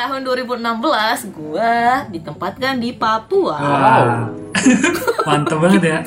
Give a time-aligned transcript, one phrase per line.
[0.00, 3.60] tahun 2016 gua ditempatkan di Papua.
[3.60, 4.32] Wow.
[5.28, 5.98] Mantap banget ya.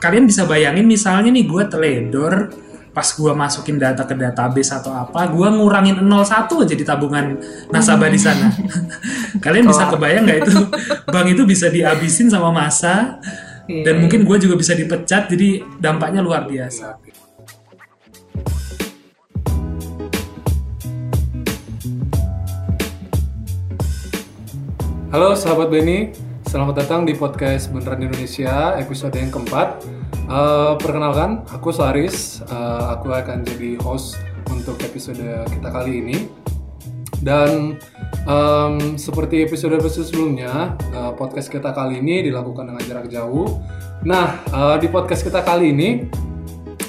[0.00, 2.48] Kalian bisa bayangin misalnya nih gue teledor
[2.90, 7.36] pas gue masukin data ke database atau apa, gue ngurangin 01 aja di tabungan
[7.68, 8.48] nasabah di sana.
[9.44, 10.54] Kalian bisa kebayang nggak itu
[11.06, 13.20] bank itu bisa dihabisin sama masa
[13.70, 13.84] Iya.
[13.86, 16.98] dan mungkin gue juga bisa dipecat, jadi dampaknya luar biasa.
[25.10, 26.14] Halo sahabat Benny,
[26.46, 29.82] selamat datang di podcast Beneran Indonesia episode yang keempat.
[30.14, 34.14] Eh, perkenalkan, aku Saris, Eh, aku akan jadi host
[34.54, 35.18] untuk episode
[35.50, 36.30] kita kali ini.
[37.26, 37.74] Dan
[38.22, 43.58] em, seperti episode-episode sebelumnya, eh, podcast kita kali ini dilakukan dengan jarak jauh.
[44.06, 46.06] Nah, eh, di podcast kita kali ini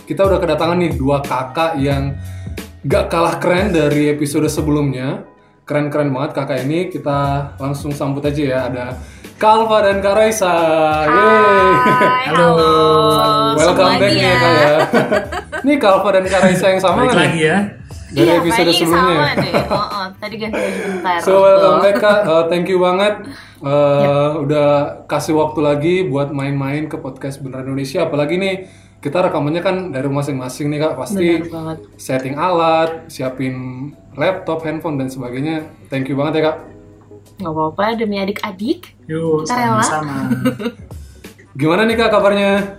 [0.05, 2.13] kita udah kedatangan nih dua kakak yang
[2.85, 5.30] gak kalah keren dari episode sebelumnya.
[5.71, 6.91] Keren-keren banget kakak ini.
[6.91, 8.59] Kita langsung sambut aja ya.
[8.67, 8.91] Ada
[9.39, 10.51] Kalva dan Kak Raisa.
[11.07, 11.67] Yeay.
[11.79, 12.47] Hai, Halo.
[12.59, 12.71] halo.
[13.55, 14.75] Welcome back nih ya Kak ya.
[15.63, 17.15] Nih Kalva dan Kak Raisa yang sama kan?
[17.23, 17.71] lagi ya.
[18.11, 19.15] Dari iya, episode sebelumnya.
[19.15, 19.53] sama deh.
[19.71, 21.17] Oh, oh, tadi ganti baju bentar.
[21.23, 22.19] So welcome back Kak.
[22.27, 23.13] Uh, thank you banget.
[23.63, 24.67] Uh, Udah
[25.07, 28.03] kasih waktu lagi buat main-main ke podcast Beneran Indonesia.
[28.03, 28.67] Apalagi nih
[29.01, 30.93] kita rekamannya kan dari masing-masing nih Kak.
[30.93, 31.41] Pasti
[31.97, 35.65] setting alat, siapin laptop, handphone dan sebagainya.
[35.89, 36.57] Thank you banget ya Kak.
[37.41, 38.93] Nggak apa-apa demi adik-adik.
[39.09, 39.81] Yuk, Kita rela.
[39.81, 40.17] sama-sama.
[41.59, 42.77] Gimana nih Kak kabarnya?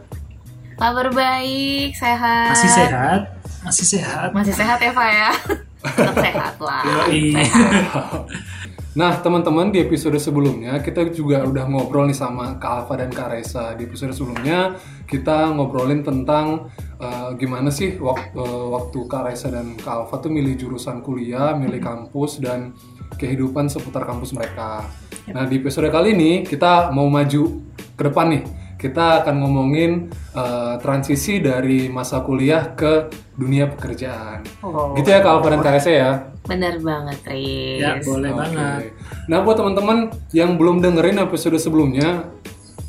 [0.78, 2.54] Kabar baik, sehat.
[2.54, 3.20] Masih sehat?
[3.66, 4.28] Masih sehat?
[4.30, 5.30] Masih sehat ya, Pak ya?
[5.82, 6.82] Tetap sehat lah.
[7.10, 8.22] Sehat.
[8.92, 13.32] Nah teman-teman di episode sebelumnya kita juga udah ngobrol nih sama Kak Alfa dan Kak
[13.32, 13.72] Reza.
[13.72, 14.76] Di episode sebelumnya
[15.08, 16.68] kita ngobrolin tentang
[17.00, 21.56] eh, gimana sih wak- eh, waktu Kak Reza dan Kak Alfa tuh milih jurusan kuliah,
[21.56, 22.76] milih kampus dan
[23.16, 24.84] kehidupan seputar kampus mereka.
[25.32, 27.64] Nah di episode kali ini kita mau maju
[27.96, 28.44] ke depan nih.
[28.76, 33.08] Kita akan ngomongin eh, transisi dari masa kuliah ke
[33.40, 34.44] dunia pekerjaan.
[34.60, 37.78] Oh, Gitu ya Kak Alfa dan Kak Reza ya bener banget, Riz.
[37.78, 38.38] Ya, boleh Oke.
[38.38, 38.82] banget.
[39.26, 39.98] Nah buat teman-teman
[40.30, 42.26] yang belum dengerin episode sebelumnya,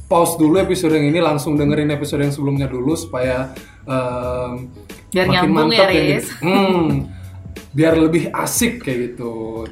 [0.06, 3.54] pause dulu episode yang ini langsung dengerin episode yang sebelumnya dulu supaya
[3.84, 4.74] em,
[5.10, 6.28] Biar makin nyambung mantap ya, yang di- Riz.
[6.42, 6.86] Hmm,
[7.72, 9.70] biar lebih asik kayak gitu.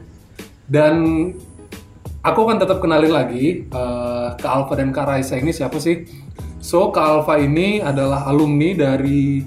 [0.66, 0.96] Dan
[2.22, 6.06] aku akan tetap kenalin lagi eh, Kak Alfa dan Kak Raisa ini siapa sih?
[6.62, 9.42] So Kak Alfa ini adalah alumni dari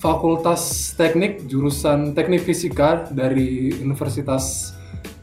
[0.00, 4.72] Fakultas Teknik jurusan Teknik Fisika dari Universitas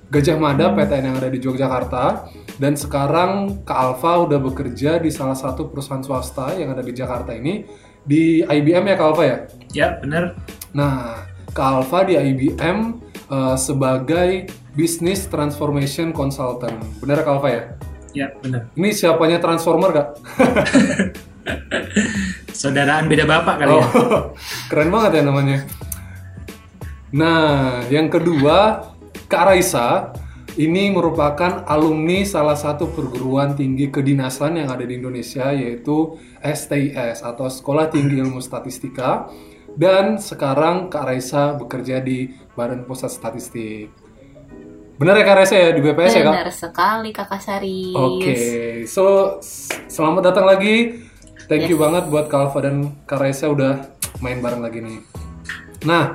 [0.08, 2.30] Gajah Mada PTN yang ada di Yogyakarta
[2.62, 7.34] dan sekarang Kak Alfa udah bekerja di salah satu perusahaan swasta yang ada di Jakarta
[7.34, 7.66] ini
[8.06, 9.38] di IBM ya Kak Alfa ya?
[9.76, 10.38] Ya, bener.
[10.72, 12.78] Nah, Kak Alfa di IBM
[13.34, 16.78] eh, sebagai Business Transformation Consultant.
[17.04, 17.64] Bener Kak Alfa ya?
[18.16, 18.72] Ya, bener.
[18.80, 20.08] Ini siapanya Transformer Kak?
[22.58, 23.88] Saudaraan beda bapak kali Oh, ya.
[24.70, 25.58] keren banget ya namanya.
[27.10, 27.48] Nah,
[27.88, 28.84] yang kedua,
[29.26, 30.12] Kak Raisa
[30.58, 37.48] ini merupakan alumni salah satu perguruan tinggi kedinasan yang ada di Indonesia yaitu STIS atau
[37.48, 39.30] Sekolah Tinggi Ilmu Statistika
[39.78, 42.28] dan sekarang Kak Raisa bekerja di
[42.58, 43.88] Badan Pusat Statistik.
[44.98, 46.34] Benar ya Kak Raisa ya di BPS ya Kak?
[46.34, 47.94] Benar sekali, Kakak Saris.
[47.94, 48.38] Oke,
[48.90, 51.06] so s- selamat datang lagi.
[51.48, 53.88] Thank you banget buat Kak Alfa dan Kak Raisa udah
[54.20, 55.00] main bareng lagi nih.
[55.82, 56.12] Nah,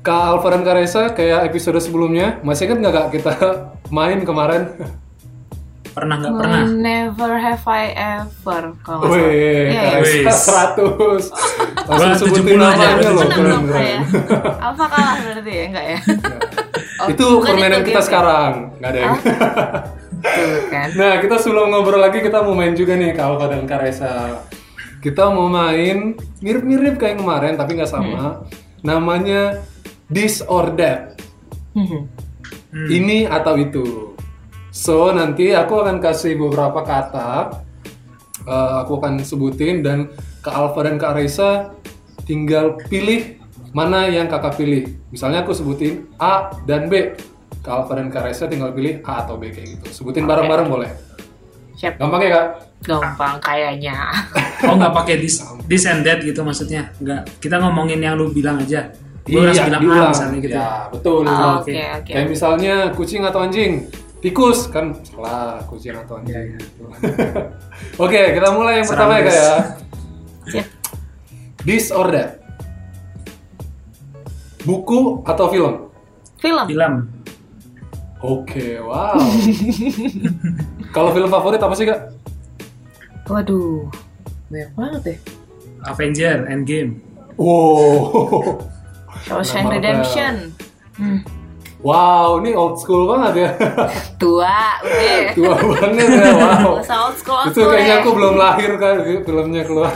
[0.00, 3.32] Kak Alfa dan Kak Raisa kayak episode sebelumnya, masih ingat nggak Kak kita
[3.96, 4.76] main kemarin?
[5.90, 6.60] Pernah nggak pernah?
[6.66, 8.62] Never have I ever.
[8.82, 9.08] Kalau.
[9.08, 9.24] Wih,
[9.70, 10.26] Iya, Kak iya.
[10.26, 10.64] Raisa.
[10.76, 11.32] 100.
[11.88, 14.00] Langsung Wah, sebutin 70 aja, namanya berarti loh, keren dong keren.
[14.58, 15.64] Alfa kalah berarti ya?
[15.64, 15.98] Enggak ya?
[16.94, 18.08] Oh, Itu permainan itu kita game.
[18.08, 19.12] sekarang, nggak ada yang.
[20.66, 20.88] Kan.
[20.94, 24.12] Nah, kita sebelum ngobrol lagi kita mau main juga nih Kak Alfa dan Kak Reza.
[25.04, 28.48] Kita mau main mirip-mirip kayak kemarin tapi nggak sama.
[28.80, 29.60] Namanya
[30.08, 31.20] this or that.
[31.76, 32.08] Hmm.
[32.72, 34.16] Ini atau itu.
[34.72, 37.62] So, nanti aku akan kasih beberapa kata.
[38.44, 40.08] Eh, aku akan sebutin dan
[40.44, 41.72] Kak Alfa dan Kak Reza
[42.24, 43.40] tinggal pilih
[43.72, 45.00] mana yang kakak pilih.
[45.08, 47.16] Misalnya aku sebutin A dan B.
[47.64, 49.86] Kak Alfa dan Kak Reza tinggal pilih A atau B kayak gitu.
[50.02, 50.90] Sebutin bareng-bareng boleh.
[51.80, 51.96] Siap.
[51.96, 52.46] Gampang ya kak?
[52.84, 53.96] Gampang kayaknya.
[54.64, 56.88] Oh nggak pakai this, this and that gitu maksudnya?
[56.96, 57.36] Nggak.
[57.36, 58.88] Kita ngomongin yang lu bilang aja.
[59.28, 60.12] Gue harus bilang A Iya, diulang.
[60.12, 60.56] misalnya gitu.
[60.56, 61.20] Ya, betul.
[61.28, 61.68] Oh, oke.
[61.68, 62.12] Oke, oke.
[62.16, 63.72] Kayak misalnya kucing atau anjing,
[64.24, 66.32] tikus kan salah kucing atau anjing.
[66.32, 66.56] Iya, iya.
[66.56, 66.84] gitu.
[68.08, 69.28] Oke, kita mulai yang pertama ya
[70.48, 70.64] ya.
[71.68, 72.40] This or that.
[74.64, 75.92] Buku atau film?
[76.40, 76.64] Film.
[76.64, 76.94] Film.
[78.24, 79.20] Oke, wow.
[80.96, 82.13] Kalau film favorit apa sih kak?
[83.24, 83.88] Waduh,
[84.52, 85.18] banyak banget deh.
[85.88, 87.00] Avenger Endgame.
[87.40, 88.60] Wow,
[89.24, 89.72] Shawshank.
[89.72, 90.52] Redemption.
[90.94, 91.24] Hmm,
[91.80, 93.50] wow, ini old school banget ya.
[94.22, 95.32] tua, udah.
[95.32, 96.78] Tua banget ya, wow.
[96.84, 98.00] Usah old school, old Itu kayaknya ya.
[98.04, 98.94] aku belum lahir kan
[99.24, 99.92] filmnya keluar.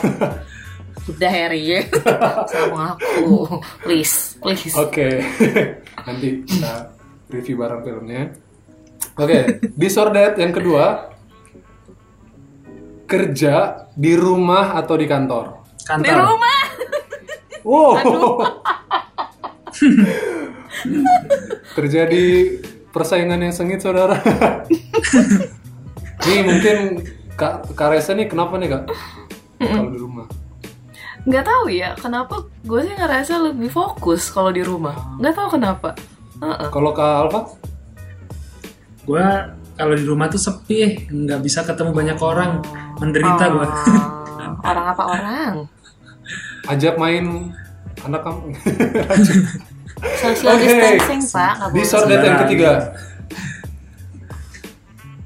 [1.08, 1.80] Udah Harry ya.
[2.52, 3.60] Sama aku.
[3.84, 4.72] Please, please.
[4.72, 5.20] Oke,
[6.08, 6.96] nanti kita
[7.28, 8.22] review bareng filmnya.
[9.20, 11.12] Oke, Disordered yang kedua,
[13.08, 15.64] kerja di rumah atau di kantor.
[15.80, 16.20] Di Kantor.
[16.28, 16.60] rumah.
[17.64, 17.92] Wow.
[21.76, 22.24] Terjadi
[22.92, 24.20] persaingan yang sengit, saudara.
[26.28, 27.00] nih mungkin
[27.38, 28.90] Kak, Kak Reza nih kenapa nih kak?
[29.62, 30.26] Kalau di rumah.
[31.22, 35.16] Nggak tahu ya, kenapa gue sih ngerasa lebih fokus kalau di rumah.
[35.22, 35.94] Nggak tahu kenapa.
[36.42, 36.68] Heeh.
[36.68, 37.40] Kalau Kak Alfa?
[39.06, 39.22] Gue
[39.78, 42.58] kalau di rumah tuh sepi, nggak bisa ketemu banyak orang,
[42.98, 43.62] menderita gue.
[43.62, 45.52] Oh, orang apa orang?
[46.66, 47.54] Ajak main
[48.02, 48.46] anak kamu.
[50.22, 50.66] Social Oke.
[50.66, 51.52] distancing, Pak.
[51.54, 51.78] Nggak boleh.
[51.78, 52.70] Disordered yang ketiga.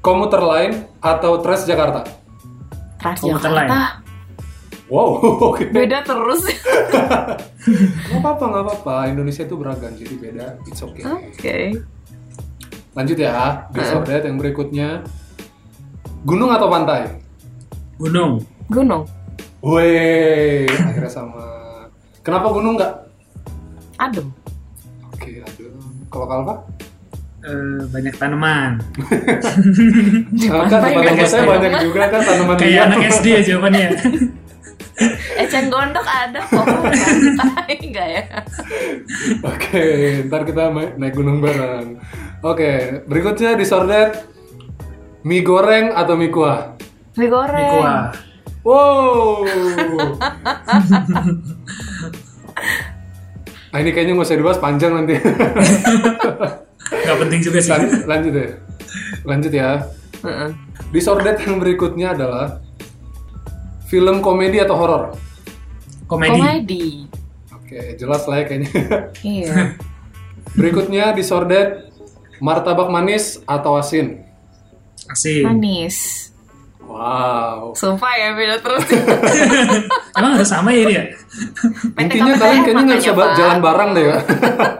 [0.05, 0.71] Komuter lain
[1.01, 2.01] atau Transjakarta?
[3.01, 3.69] Komuter lain.
[3.69, 4.03] Transjakarta.
[4.91, 5.17] Wow,
[5.49, 5.73] oke.
[5.73, 6.45] Beda terus.
[8.11, 8.95] Gak apa-apa, gak apa-apa.
[9.09, 10.47] Indonesia itu beragam, jadi beda.
[10.69, 11.01] It's okay.
[11.07, 11.57] Oke.
[12.93, 15.01] Lanjut ya, disordered yang berikutnya.
[16.23, 17.09] Gunung atau pantai?
[17.97, 18.37] Gunung.
[18.69, 19.03] Gunung.
[19.65, 21.45] Weh, akhirnya sama.
[22.21, 22.93] Kenapa gunung nggak?
[23.97, 24.29] Adem.
[25.09, 25.73] Oke, aduh.
[26.13, 26.55] Kalau Kalpa?
[27.43, 28.79] Eh, banyak tanaman.
[30.33, 33.87] Nah, kan nggak saya banyak juga kan tanaman Kayak anak SD ya jawabannya.
[35.41, 36.65] Eceng gondok ada kok.
[37.83, 38.23] Enggak ya?
[39.41, 39.83] Oke,
[40.29, 41.97] ntar kita naik gunung bareng.
[42.45, 44.29] Oke, berikutnya disordered.
[45.23, 46.75] Mie goreng atau mie kuah?
[47.15, 47.73] Mie goreng.
[47.79, 48.11] Kuah.
[48.63, 49.43] Wow.
[53.71, 55.19] nah ini kayaknya nggak usah dibahas panjang nanti.
[56.83, 57.71] Gak penting juga sih.
[57.71, 58.47] Lan- lanjut ya.
[59.27, 59.69] Lanjut ya.
[60.23, 60.49] Heeh.
[60.95, 62.63] Disordered yang berikutnya adalah
[63.93, 65.03] film komedi atau horor.
[66.09, 66.33] Komedi.
[66.33, 66.85] Komedi.
[67.53, 68.69] Oke, jelas lah ya kayaknya.
[69.21, 69.77] Iya.
[70.53, 71.93] berikutnya disordered
[72.37, 74.25] martabak manis atau asin.
[75.05, 75.45] Asin.
[75.45, 76.29] Manis.
[76.83, 77.73] Wow.
[77.73, 78.85] Sumpah ya beda terus.
[80.17, 81.03] Emang harus sama ya dia?
[81.95, 83.29] Intinya PTKP kalian kayaknya nggak bisa Pak.
[83.33, 84.17] jalan bareng deh ya.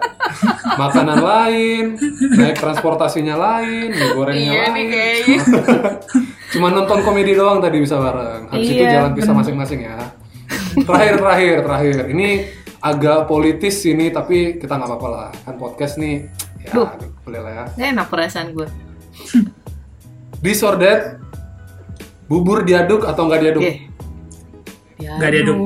[0.84, 1.86] Makanan lain,
[2.34, 4.74] naik transportasinya lain, mie gorengnya Iya lain.
[4.74, 5.38] nih kayaknya.
[6.54, 8.46] Cuma nonton komedi doang tadi bisa bareng.
[8.54, 9.98] Habis itu Iya, jalan pisah masing-masing ya.
[10.86, 11.98] Terakhir, terakhir, terakhir.
[12.14, 12.28] Ini
[12.78, 15.30] agak politis ini, tapi kita nggak apa-apa lah.
[15.42, 16.30] Kan podcast nih,
[16.62, 16.90] ya Duh.
[17.26, 17.66] boleh lah ya.
[17.74, 18.68] Gak enak perasaan gue.
[20.46, 21.18] Disordered,
[22.30, 23.64] bubur diaduk atau nggak diaduk?
[23.66, 23.74] Oke.
[25.02, 25.58] Nggak diaduk.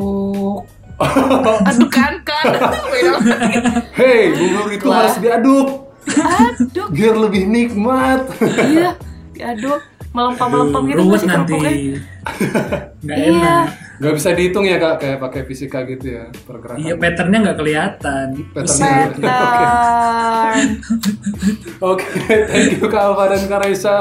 [1.70, 2.46] Aduk kan kan.
[4.00, 5.06] Hei, bubur itu Wah.
[5.06, 5.68] harus diaduk
[6.10, 6.88] Aduk.
[6.90, 8.24] biar lebih nikmat.
[8.42, 8.96] Iya.
[9.38, 9.82] Diaduk.
[10.10, 11.56] Melempem-melempem gitu Ruwet nanti.
[13.04, 13.30] Nggak Iya.
[13.30, 13.66] enak.
[13.98, 16.78] Gak bisa dihitung ya kak, kayak pakai fisika gitu ya pergerakan.
[16.80, 18.28] Iya, patternnya nggak kelihatan.
[18.52, 18.94] Patternnya.
[19.18, 20.66] Pattern.
[21.92, 22.06] Oke,
[22.46, 23.98] thank you Kak Alfa dan Kak Raisa.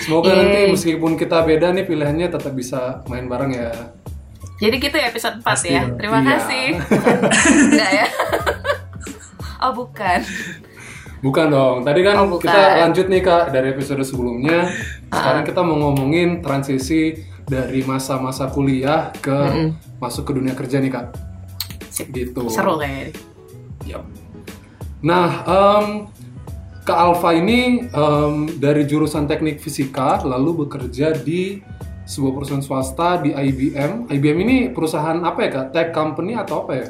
[0.00, 0.38] Semoga Yeay.
[0.38, 3.72] nanti meskipun kita beda nih pilihannya tetap bisa main bareng ya.
[4.56, 5.84] Jadi gitu ya episode 4 Pasti ya.
[5.84, 5.96] dong.
[5.96, 6.28] Terima Iya.
[6.30, 6.66] kasih.
[7.68, 8.06] Enggak ya?
[9.58, 10.20] oh bukan.
[11.18, 11.76] Bukan dong.
[11.82, 12.44] Tadi kan Oh, bukan.
[12.46, 14.68] kita lanjut nih Kak dari episode sebelumnya.
[15.10, 19.70] Sekarang kita mau ngomongin transisi dari masa-masa kuliah ke
[20.02, 21.06] masuk ke dunia kerja nih Kak.
[21.90, 22.10] Sip.
[22.10, 22.50] Gitu.
[22.50, 23.14] Seru kayaknya.
[23.86, 24.04] Yap.
[25.00, 25.86] Nah, em,
[26.82, 31.62] Kak Alfa ini em, dari jurusan teknik fisika lalu bekerja di
[32.06, 34.10] sebuah perusahaan swasta di IBM.
[34.10, 35.66] IBM ini perusahaan apa ya kak?
[35.74, 36.86] Tech company atau apa ya?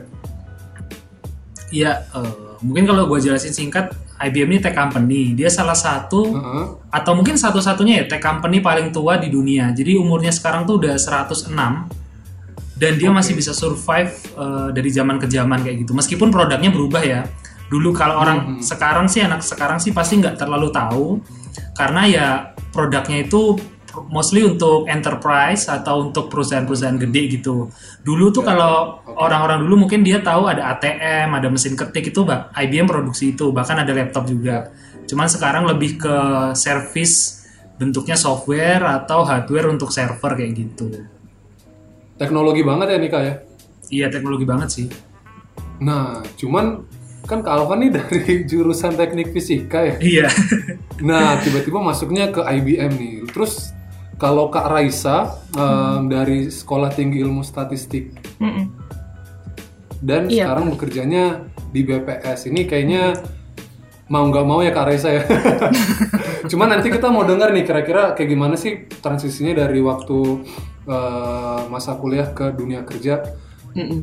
[1.73, 5.37] Iya, eh, mungkin kalau gue jelasin singkat, IBM ini tech company.
[5.37, 6.65] Dia salah satu Heeh.
[6.89, 9.71] atau mungkin satu-satunya ya tech company paling tua di dunia.
[9.77, 11.53] Jadi umurnya sekarang tuh udah 106
[12.77, 15.93] dan dia masih bisa survive eh, dari zaman ke zaman kayak gitu.
[15.93, 17.23] Meskipun produknya berubah ya.
[17.67, 21.19] Dulu kalau orang sekarang sih anak sekarang sih pasti nggak terlalu tahu
[21.75, 22.27] karena ya
[22.71, 23.59] produknya itu
[24.13, 27.73] mostly untuk enterprise atau untuk perusahaan-perusahaan gede gitu.
[28.05, 32.53] Dulu tuh kalau orang-orang dulu mungkin dia tahu ada ATM, ada mesin ketik itu bah
[32.55, 34.71] IBM produksi itu, bahkan ada laptop juga.
[35.07, 36.17] Cuman sekarang lebih ke
[36.59, 41.07] service bentuknya software atau hardware untuk server kayak gitu.
[42.17, 43.35] Teknologi banget ya Nika ya.
[43.93, 44.87] Iya teknologi banget sih.
[45.85, 46.83] Nah, cuman
[47.27, 49.97] kan Kak Alvan nih dari jurusan teknik fisika ya.
[50.01, 50.29] Iya.
[51.05, 53.15] Nah, tiba-tiba masuknya ke IBM nih.
[53.29, 53.77] Terus
[54.17, 58.65] kalau Kak Raisa em, dari Sekolah Tinggi Ilmu Statistik Mm-mm.
[60.01, 60.49] dan Iya.
[60.49, 61.25] sekarang bekerjanya
[61.69, 62.49] di BPS.
[62.49, 63.03] Ini kayaknya
[64.09, 65.23] mau nggak mau ya Kak Raisa ya.
[66.51, 70.19] Cuma nanti kita mau dengar nih kira-kira kayak gimana sih transisinya dari waktu
[70.87, 73.21] eh, masa kuliah ke dunia kerja.
[73.77, 74.01] Mm-mm.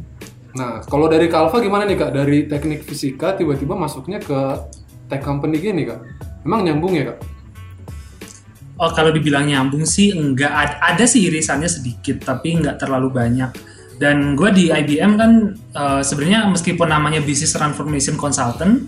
[0.53, 2.13] Nah, kalau dari Kak Alfa gimana nih Kak?
[2.13, 4.37] Dari teknik fisika tiba-tiba masuknya ke
[5.09, 6.05] tech company gini Kak?
[6.45, 7.17] Emang nyambung ya Kak?
[8.83, 13.55] Oh kalau dibilang nyambung sih enggak ada, ada sih irisannya sedikit tapi enggak terlalu banyak.
[13.95, 18.83] Dan gue di IBM kan eh, sebenarnya meskipun namanya Business Transformation Consultant,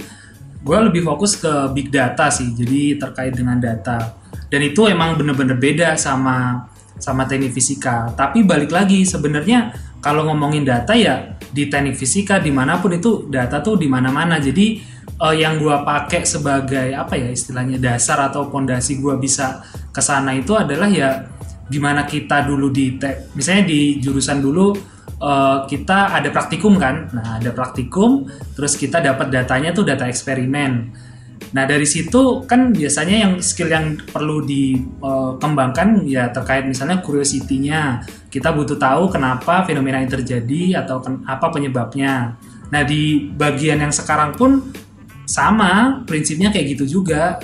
[0.59, 2.51] gue lebih fokus ke big data sih.
[2.51, 4.19] Jadi terkait dengan data.
[4.51, 6.67] Dan itu emang bener-bener beda sama
[6.99, 8.11] sama teknik fisika.
[8.11, 9.71] Tapi balik lagi sebenarnya
[10.03, 14.43] kalau ngomongin data ya di teknik fisika di mana pun itu data tuh di mana-mana.
[14.43, 20.01] Jadi eh, yang gua pakai sebagai apa ya istilahnya dasar atau pondasi gua bisa ke
[20.03, 21.23] sana itu adalah ya
[21.65, 24.75] gimana kita dulu di te- misalnya di jurusan dulu
[25.19, 27.09] eh, kita ada praktikum kan.
[27.15, 31.03] Nah, ada praktikum terus kita dapat datanya tuh data eksperimen.
[31.55, 38.03] Nah dari situ kan biasanya yang skill yang perlu dikembangkan ya terkait misalnya curiosity-nya.
[38.31, 42.35] Kita butuh tahu kenapa fenomena yang terjadi atau ken- apa penyebabnya.
[42.71, 44.67] Nah di bagian yang sekarang pun
[45.25, 47.37] sama prinsipnya kayak gitu juga.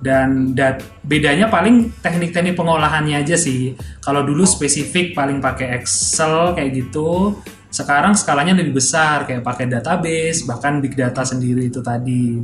[0.00, 3.76] Dan dat- bedanya paling teknik-teknik pengolahannya aja sih.
[4.00, 7.36] Kalau dulu spesifik paling pakai Excel kayak gitu.
[7.68, 12.40] Sekarang skalanya lebih besar kayak pakai database bahkan big data sendiri itu tadi.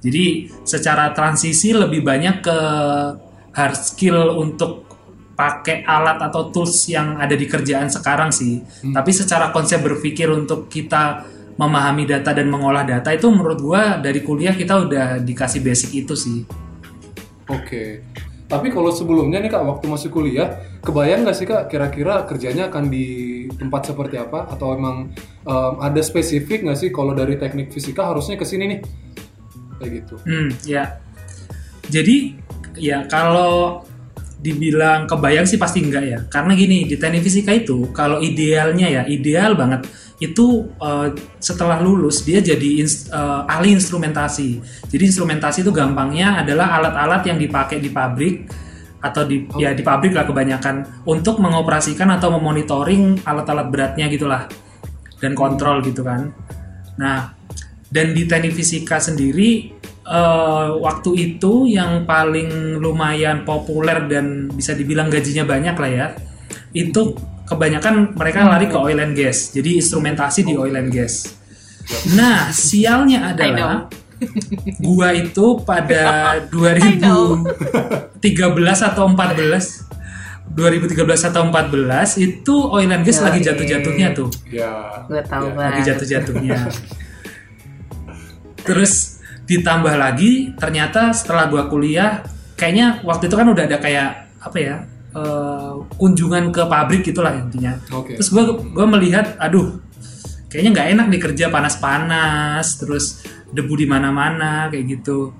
[0.00, 2.58] Jadi secara transisi lebih banyak ke
[3.52, 4.84] hard skill untuk
[5.34, 8.64] pakai alat atau tools yang ada di kerjaan sekarang sih.
[8.80, 14.20] Tapi secara konsep berpikir untuk kita memahami data dan mengolah data itu menurut gua dari
[14.26, 16.42] kuliah kita udah dikasih basic itu sih.
[17.46, 18.02] Oke.
[18.44, 22.92] Tapi kalau sebelumnya nih Kak, waktu masih kuliah, kebayang nggak sih Kak kira-kira kerjanya akan
[22.92, 23.06] di
[23.56, 24.46] tempat seperti apa?
[24.52, 25.10] Atau emang
[25.42, 28.80] em, ada spesifik nggak sih kalau dari teknik fisika harusnya ke sini nih?
[29.80, 30.14] Kayak gitu.
[30.28, 31.00] Hmm, ya.
[31.88, 32.36] Jadi
[32.78, 33.84] ya kalau
[34.44, 36.18] dibilang kebayang sih pasti enggak ya.
[36.28, 39.88] Karena gini, di teknik fisika itu kalau idealnya ya, ideal banget
[40.24, 44.60] itu eh, setelah lulus dia jadi ins- eh, ahli instrumentasi.
[44.88, 48.48] Jadi instrumentasi itu gampangnya adalah alat-alat yang dipakai di pabrik
[49.04, 54.48] atau di ya di pabrik lah kebanyakan untuk mengoperasikan atau memonitoring alat-alat beratnya gitulah
[55.20, 56.32] dan kontrol gitu kan.
[56.96, 57.36] Nah,
[57.92, 59.70] dan di teknik fisika sendiri
[60.04, 66.06] eh, waktu itu yang paling lumayan populer dan bisa dibilang gajinya banyak lah ya
[66.74, 67.14] itu
[67.54, 69.54] kebanyakan mereka lari ke oil and gas.
[69.54, 71.38] Jadi instrumentasi di oil and gas.
[72.18, 73.86] Nah sialnya adalah
[74.80, 79.84] gua itu pada 2013 atau 14
[80.54, 84.30] 2013 atau 14 itu oil and gas lagi jatuh-jatuhnya tuh.
[84.48, 85.02] Ya.
[85.10, 85.58] Gue tahu ya.
[85.58, 86.58] lagi jatuh-jatuhnya.
[88.66, 92.24] Terus ditambah lagi ternyata setelah gua kuliah
[92.56, 94.76] kayaknya waktu itu kan udah ada kayak apa ya
[95.14, 97.78] eh, kunjungan ke pabrik gitulah intinya.
[97.94, 98.18] Oke.
[98.18, 99.78] Terus gua gua melihat aduh
[100.50, 103.22] kayaknya nggak enak nih kerja panas-panas terus
[103.54, 105.32] debu di mana-mana kayak gitu.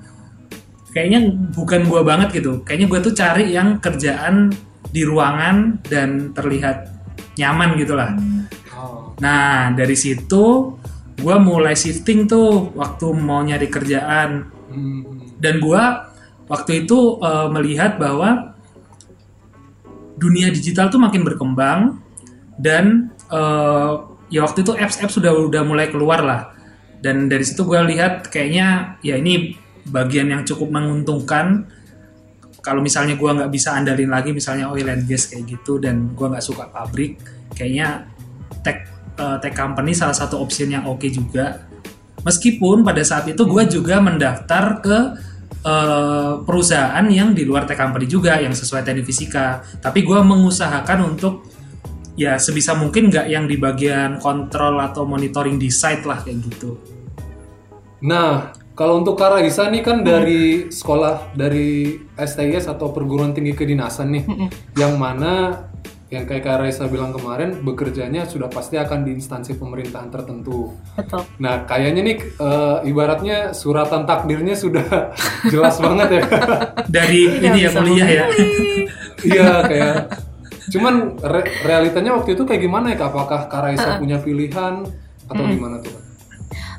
[0.95, 1.21] Kayaknya
[1.52, 2.62] bukan gua banget gitu.
[2.62, 4.54] Kayaknya gua tuh cari yang kerjaan
[4.95, 6.95] di ruangan dan terlihat
[7.35, 8.14] nyaman gitulah.
[8.78, 9.11] Oh.
[9.19, 10.78] Nah, dari situ
[11.14, 14.50] gue mulai shifting tuh waktu mau nyari kerjaan.
[14.71, 15.02] Hmm.
[15.38, 15.83] Dan gue
[16.47, 18.53] waktu itu eh, melihat bahwa
[20.14, 21.99] dunia digital tuh makin berkembang
[22.59, 23.92] dan eh,
[24.30, 26.42] ya waktu itu apps-apps sudah udah mulai keluar lah.
[27.04, 29.54] Dan dari situ gue lihat kayaknya ya ini
[29.87, 31.68] bagian yang cukup menguntungkan.
[32.64, 36.26] Kalau misalnya gue nggak bisa andalin lagi misalnya oil and gas kayak gitu dan gue
[36.33, 37.21] nggak suka pabrik,
[37.52, 38.09] kayaknya
[38.64, 38.88] tech
[39.21, 41.68] eh, tech company salah satu option yang oke juga.
[42.25, 44.99] Meskipun pada saat itu gue juga mendaftar ke
[45.64, 49.64] eh, perusahaan yang di luar tech company juga yang sesuai teknik fisika.
[49.80, 51.49] Tapi gue mengusahakan untuk
[52.14, 56.78] ya sebisa mungkin nggak yang di bagian kontrol atau monitoring di site lah kayak gitu.
[58.04, 64.11] Nah, kalau untuk Kak Raisa nih kan dari sekolah dari STIS atau perguruan tinggi kedinasan
[64.12, 64.25] nih,
[64.75, 65.66] yang mana
[66.14, 70.71] yang kayak Kak Raisa bilang kemarin bekerjanya sudah pasti akan di instansi pemerintahan tertentu.
[70.94, 71.26] Betul.
[71.42, 75.11] Nah, kayaknya nih eh, ibaratnya suratan takdirnya sudah
[75.52, 76.23] jelas banget ya.
[76.87, 78.26] Dari ini ya kuliah ya.
[79.25, 79.97] Iya, kayak
[80.68, 82.97] cuman re- realitanya waktu itu kayak gimana ya?
[83.00, 83.09] Kak?
[83.09, 84.85] Apakah Kak Raisa punya pilihan
[85.25, 85.97] atau gimana tuh?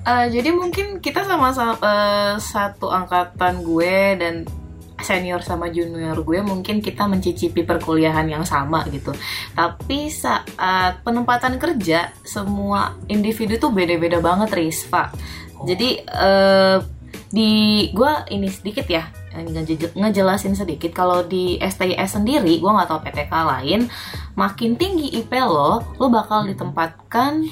[0.05, 4.45] Eh, jadi mungkin kita sama-sama eh, satu angkatan gue dan
[5.01, 9.11] senior sama junior gue mungkin kita mencicipi perkuliahan yang sama gitu.
[9.51, 15.11] Tapi saat penempatan kerja semua individu tuh beda-beda banget Risfa.
[15.67, 16.77] Jadi eh,
[17.35, 17.51] di
[17.91, 23.33] gue ini sedikit ya ngeje- ngejelasin sedikit kalau di STIS sendiri gue nggak tahu PTK
[23.33, 23.81] lain
[24.39, 27.43] makin tinggi IP lo lo bakal ditempatkan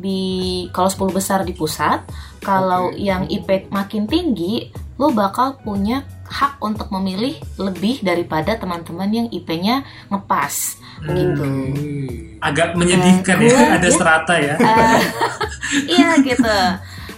[0.00, 2.02] di kalau 10 besar di pusat
[2.40, 2.98] kalau Oke.
[2.98, 9.82] yang IP makin tinggi lo bakal punya hak untuk memilih lebih daripada teman-teman yang IP-nya
[10.06, 12.38] ngepas gitu Oke.
[12.38, 13.92] Agak menyedihkan Eh, ya, gue- ada ya.
[13.92, 14.54] strata ya.
[14.54, 15.00] Eh,
[15.94, 16.56] iya gitu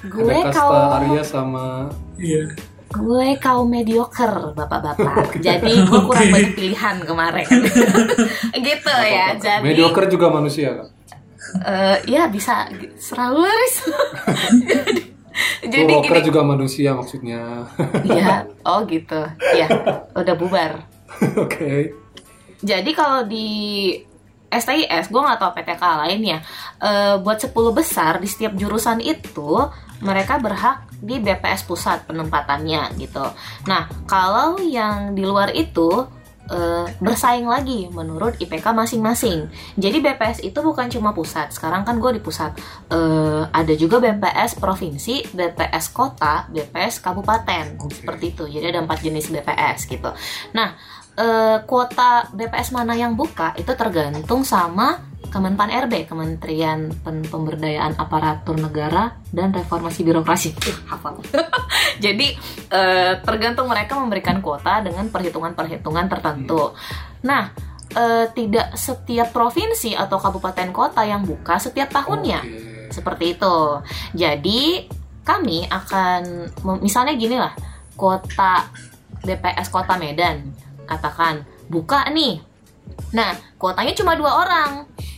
[0.05, 2.51] gue kaum Arya sama Iya.
[2.91, 7.47] gue kaum mediocre bapak-bapak jadi gue kurang banyak pilihan kemarin
[8.67, 10.89] gitu ya jadi mediocre juga manusia kan.
[11.65, 13.75] eh, ya bisa selalu laris
[14.63, 15.03] jadi
[15.73, 17.69] jadi Walker gini juga manusia maksudnya.
[18.09, 19.21] ya oh gitu
[19.57, 19.67] ya
[20.13, 20.93] udah bubar
[21.45, 21.93] Oke.
[22.63, 23.49] Jadi kalau di
[24.53, 26.39] STIS, gue nggak tahu PTK lain ya.
[26.83, 29.57] eh, buat 10 besar di setiap jurusan itu
[30.03, 33.23] mereka berhak di BPS pusat penempatannya gitu.
[33.67, 36.07] Nah kalau yang di luar itu
[36.53, 39.49] eh, bersaing lagi menurut IPK masing-masing.
[39.81, 41.51] Jadi BPS itu bukan cuma pusat.
[41.51, 42.53] Sekarang kan gue di pusat.
[42.93, 47.97] Eh, ada juga BPS provinsi, BPS kota, BPS kabupaten Oke.
[47.97, 48.45] seperti itu.
[48.47, 50.11] Jadi ada empat jenis BPS gitu.
[50.53, 50.77] Nah
[51.17, 59.15] eh, kuota BPS mana yang buka itu tergantung sama Kemenpan RB, Kementerian Pemberdayaan Aparatur Negara
[59.31, 60.51] dan Reformasi Birokrasi.
[60.57, 61.21] Uh, hafal.
[62.05, 62.35] Jadi
[62.73, 66.75] eh, tergantung mereka memberikan kuota dengan perhitungan-perhitungan tertentu.
[67.23, 67.55] Nah,
[67.95, 72.41] eh, tidak setiap provinsi atau kabupaten kota yang buka setiap tahunnya.
[72.43, 72.91] Oke.
[72.91, 73.57] Seperti itu.
[74.19, 74.91] Jadi
[75.23, 76.51] kami akan
[76.83, 77.55] misalnya gini lah,
[77.95, 78.67] kota
[79.23, 80.51] BPS Kota Medan
[80.85, 82.43] katakan buka nih.
[83.15, 84.71] Nah, kuotanya cuma dua orang.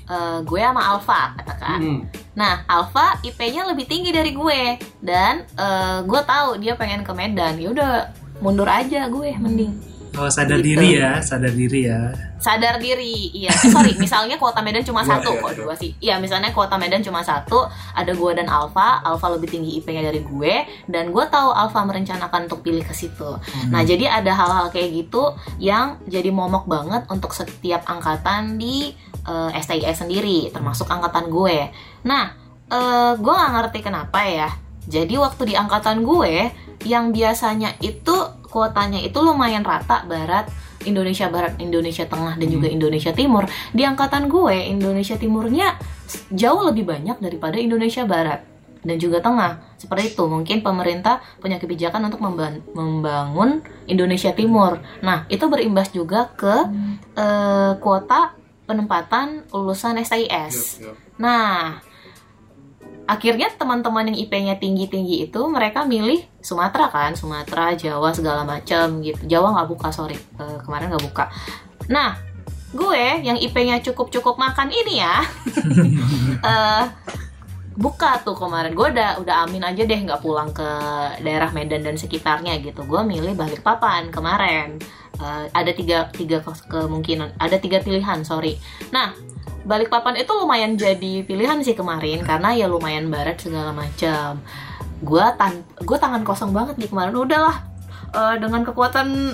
[0.05, 1.79] Eh, gue sama Alfa katakan.
[1.81, 2.01] Hmm.
[2.35, 7.57] Nah, Alfa IP-nya lebih tinggi dari gue dan eh, gue tahu dia pengen ke Medan.
[7.57, 7.91] Ya udah
[8.39, 9.73] mundur aja gue mending.
[10.15, 10.79] Oh, sadar Gitu.
[10.79, 12.15] diri ya, sadar diri ya.
[12.39, 15.59] sadar diri iya eh, sorry misalnya kuota Medan cuma Iya, satu iya, kok iya.
[15.59, 17.65] dua sih iya misalnya kuota Medan cuma satu
[17.97, 22.45] ada gue dan Alfa Alfa lebih tinggi IP-nya dari gue dan gue tahu Alfa merencanakan
[22.45, 23.41] untuk pilih ke situ
[23.73, 28.93] nah jadi ada hal-hal kayak gitu yang jadi momok banget untuk setiap angkatan di
[29.25, 31.73] eh, STIS sendiri termasuk angkatan gue
[32.05, 32.33] nah
[32.69, 34.49] eh, gue nggak ngerti kenapa ya
[34.85, 36.53] jadi waktu di angkatan gue
[36.85, 38.15] yang biasanya itu
[38.53, 40.47] kuotanya itu lumayan rata barat
[40.85, 43.49] Indonesia Barat, Indonesia Tengah dan juga Indonesia Timur.
[43.73, 45.81] Di angkatan gue Indonesia Timurnya
[46.29, 48.45] jauh lebih banyak daripada Indonesia Barat
[48.85, 49.81] dan juga Tengah.
[49.81, 54.79] Seperti itu, mungkin pemerintah punya kebijakan untuk memban- membangun Indonesia Timur.
[55.01, 56.69] Nah, itu berimbas juga ke
[57.17, 60.81] eh, kuota penempatan lulusan STIS.
[60.81, 60.97] Yap, yap.
[61.21, 61.79] Nah,
[63.05, 69.21] akhirnya teman-teman yang IP-nya tinggi-tinggi itu mereka milih Sumatera kan, Sumatera, Jawa segala macam gitu.
[69.29, 71.25] Jawa nggak buka, sorry, Eh, kemarin nggak buka.
[71.93, 72.17] Nah,
[72.73, 75.21] gue yang IP-nya cukup-cukup makan ini ya,
[76.51, 76.85] eh,
[77.77, 78.73] buka tuh kemarin.
[78.73, 80.69] Gue udah udah amin aja deh nggak pulang ke
[81.21, 82.87] daerah Medan dan sekitarnya gitu.
[82.89, 84.81] Gue milih Balikpapan kemarin.
[85.15, 88.59] Eh, ada tiga tiga ke- kemungkinan, ada tiga pilihan, sorry.
[88.91, 89.15] Nah,
[89.65, 94.37] Balikpapan itu lumayan jadi pilihan sih kemarin karena ya lumayan barat segala macam.
[95.01, 97.17] Gua tan gue tangan kosong banget nih kemarin.
[97.17, 97.65] Udahlah
[98.13, 99.33] eh, dengan kekuatan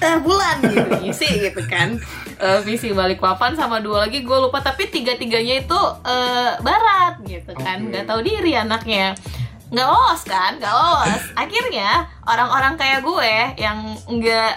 [0.00, 2.00] eh, bulan gitu isi gitu kan.
[2.40, 7.52] Eh, visi Balikpapan sama dua lagi gue lupa tapi tiga tiganya itu eh, barat gitu
[7.52, 7.84] kan.
[7.84, 9.12] Nggak tahu diri anaknya.
[9.68, 11.22] Nggak lolos kan nggak lolos.
[11.36, 14.52] Akhirnya orang-orang kayak gue yang nggak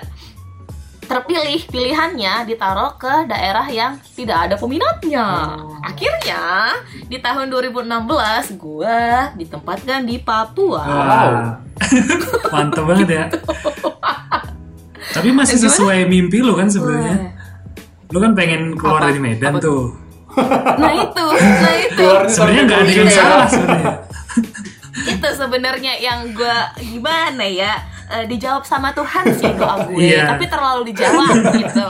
[1.10, 5.58] terpilih pilihannya ditaruh ke daerah yang tidak ada peminatnya.
[5.58, 5.74] Oh.
[5.82, 6.78] Akhirnya
[7.10, 10.86] di tahun 2016 gua ditempatkan di Papua.
[10.86, 11.34] Wow.
[12.54, 13.26] Mantep banget ya.
[15.18, 15.74] Tapi masih Gimana?
[15.74, 17.34] sesuai mimpi lu kan sebenarnya.
[18.14, 19.10] Lu kan pengen keluar Apa?
[19.10, 19.66] dari Medan Apa?
[19.66, 19.98] tuh.
[20.78, 23.94] Nah itu, nah itu, Sebenarnya nggak ada yang salah sebenarnya.
[25.10, 30.34] itu sebenarnya yang gua gimana ya eh, dijawab sama Tuhan sih doa gue, Iya.
[30.34, 31.90] tapi terlalu dijawab gitu.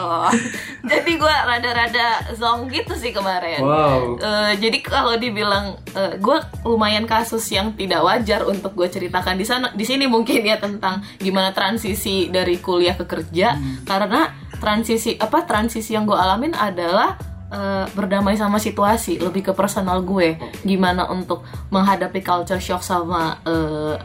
[0.80, 3.60] Jadi gua rada-rada zong gitu sih kemarin.
[3.64, 4.20] Wow.
[4.20, 5.80] Eh, jadi kalau dibilang
[6.20, 10.56] gue lumayan kasus yang tidak wajar untuk gue ceritakan di sana di sini mungkin ya
[10.56, 17.16] tentang gimana transisi dari kuliah ke kerja karena transisi apa transisi yang gue alamin adalah
[17.50, 20.38] eh, berdamai sama situasi, lebih ke personal gue.
[20.62, 21.42] Gimana untuk
[21.74, 23.96] menghadapi culture shock sama eh,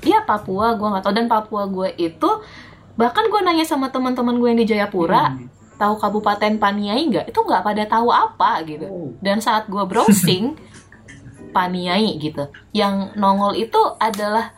[0.00, 2.30] ya Papua, gue nggak tahu dan Papua gue itu
[2.94, 5.46] bahkan gue nanya sama teman-teman gue yang di Jayapura, Hmm.
[5.76, 7.26] tahu Kabupaten Paniai nggak?
[7.26, 8.84] Itu nggak pada tahu apa gitu.
[8.84, 9.10] Oh.
[9.18, 10.58] Dan saat gue browsing
[11.48, 14.52] Paniai gitu, yang nongol itu adalah,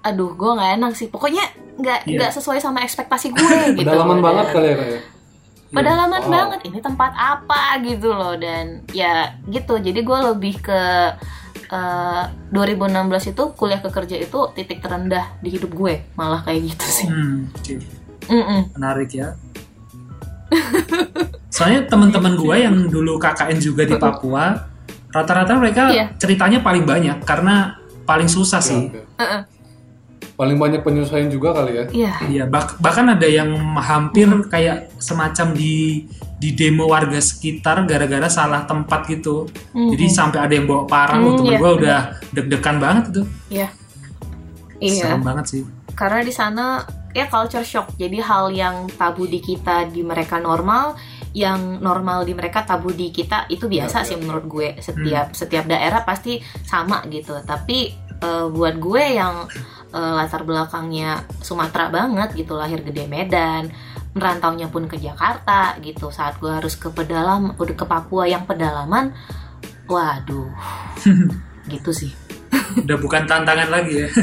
[0.00, 1.06] aduh gue nggak enak sih.
[1.06, 1.44] Pokoknya
[1.74, 2.16] nggak Iya.
[2.18, 3.84] nggak sesuai sama ekspektasi gue gitu.
[3.84, 5.02] Pedalaman Dan- banget kali ya kayak.
[5.66, 6.30] pedalaman Wow.
[6.30, 10.82] banget ini tempat apa gitu loh dan ya gitu jadi gue lebih ke
[11.66, 12.90] eh, 2016
[13.28, 17.48] itu kuliah ke kerja itu titik terendah di hidup gue malah kayak gitu sih Hmm,
[17.50, 17.74] oke.
[18.24, 18.60] Mm-mm.
[18.72, 19.36] menarik ya.
[21.48, 24.58] Soalnya teman-teman gue yang dulu KKN juga di Papua,
[25.08, 26.10] rata-rata mereka Iya.
[26.16, 28.90] ceritanya paling banyak karena paling susah sih.
[30.34, 31.84] Paling banyak penyesuaian juga kali ya.
[31.88, 38.26] Iya Iya, bah- bahkan ada yang hampir kayak semacam di di demo warga sekitar gara-gara
[38.28, 39.46] salah tempat gitu.
[39.70, 39.90] Mhm.
[39.90, 43.22] Jadi sampai ada yang bawa parang, Hmm, temen iya, gue udah deg-degan banget itu.
[43.50, 43.68] iya
[44.80, 45.62] iya Serem banget sih.
[45.94, 50.98] karena di sana ya culture shock jadi hal yang tabu di kita di mereka normal
[51.32, 55.64] yang normal di mereka tabu di kita itu biasa Ya, sih menurut gue setiap setiap
[55.64, 59.46] daerah pasti sama gitu tapi eh, buat gue yang
[59.94, 63.70] eh, latar belakangnya Sumatera banget gitu lahir gede Medan
[64.14, 66.10] merantaunya pun ke Jakarta gitu.
[66.10, 69.14] Saat gue harus ke pedalam udah ke Papua yang pedalaman
[69.86, 70.50] waduh
[71.72, 72.10] gitu sih.
[72.78, 74.08] Udah bukan tantangan lagi ya.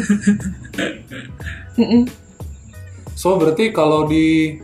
[3.22, 4.58] So berarti kalau di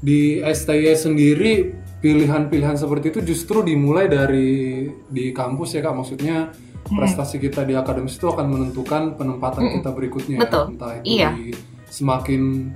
[0.00, 1.68] di STY sendiri
[2.00, 5.92] pilihan-pilihan seperti itu justru dimulai dari di kampus ya kak?
[5.92, 6.48] Maksudnya
[6.82, 10.74] prestasi kita di akademis itu akan menentukan penempatan kita berikutnya Betul.
[10.74, 11.30] entah itu Iya.
[11.32, 11.52] di
[11.86, 12.70] semakin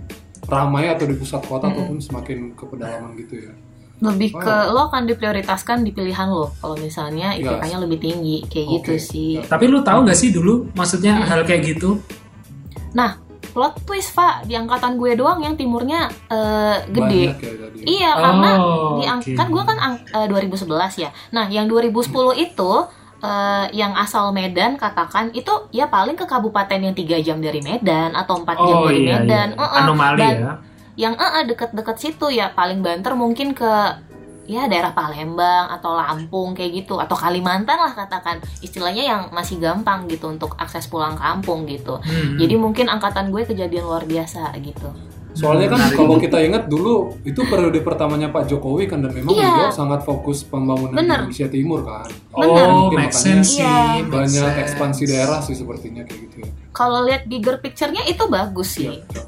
[0.45, 3.53] ramai atau di pusat kota ataupun semakin ke pedalaman gitu ya
[3.97, 4.75] lebih ke Wow.
[4.75, 7.47] lo akan diprioritaskan di pilihan lo kalau misalnya Yes.
[7.49, 8.75] IPK-nya lebih tinggi kayak Oke.
[8.75, 11.97] gitu sih Tapi lu tahu nggak sih dulu maksudnya hal kayak gitu?
[12.93, 18.11] nah plot twist pak di angkatan gue doang yang timurnya eh, gede ya tadi iya
[18.15, 19.33] karena Oh, di ang- oke.
[19.33, 22.03] kan gue kan ang- eh, 2011 ya nah yang 2010
[22.37, 22.71] itu
[23.25, 28.13] eh, yang asal Medan katakan itu ya paling ke kabupaten yang tiga jam dari Medan
[28.13, 29.59] atau empat jam Oh dari iya, Medan iya.
[29.59, 30.53] Eh, eh, anomali dan- ya.
[30.95, 33.73] yang eh, eh, deket-deket situ ya paling banter mungkin ke
[34.45, 40.05] ya daerah Palembang atau Lampung kayak gitu atau Kalimantan lah katakan istilahnya yang masih gampang
[40.05, 42.37] gitu untuk akses pulang kampung gitu Hmm.
[42.37, 44.93] jadi mungkin angkatan gue kejadian luar biasa gitu
[45.35, 45.99] soalnya kan Menarik.
[45.99, 49.51] kalau kita ingat dulu itu periode pertamanya Pak Jokowi kan dan memang Iya.
[49.51, 51.27] beliau sangat fokus pembangunan Bener.
[51.27, 52.65] Indonesia Timur kan Bener.
[52.65, 53.61] Oh, Mungkin make makanya sense sih.
[53.61, 53.75] Iya.
[54.01, 54.63] make banyak sense.
[54.63, 59.03] ekspansi daerah sih sepertinya kayak gitu ya kalau lihat bigger picture-nya itu bagus sih Iya,
[59.05, 59.23] iya.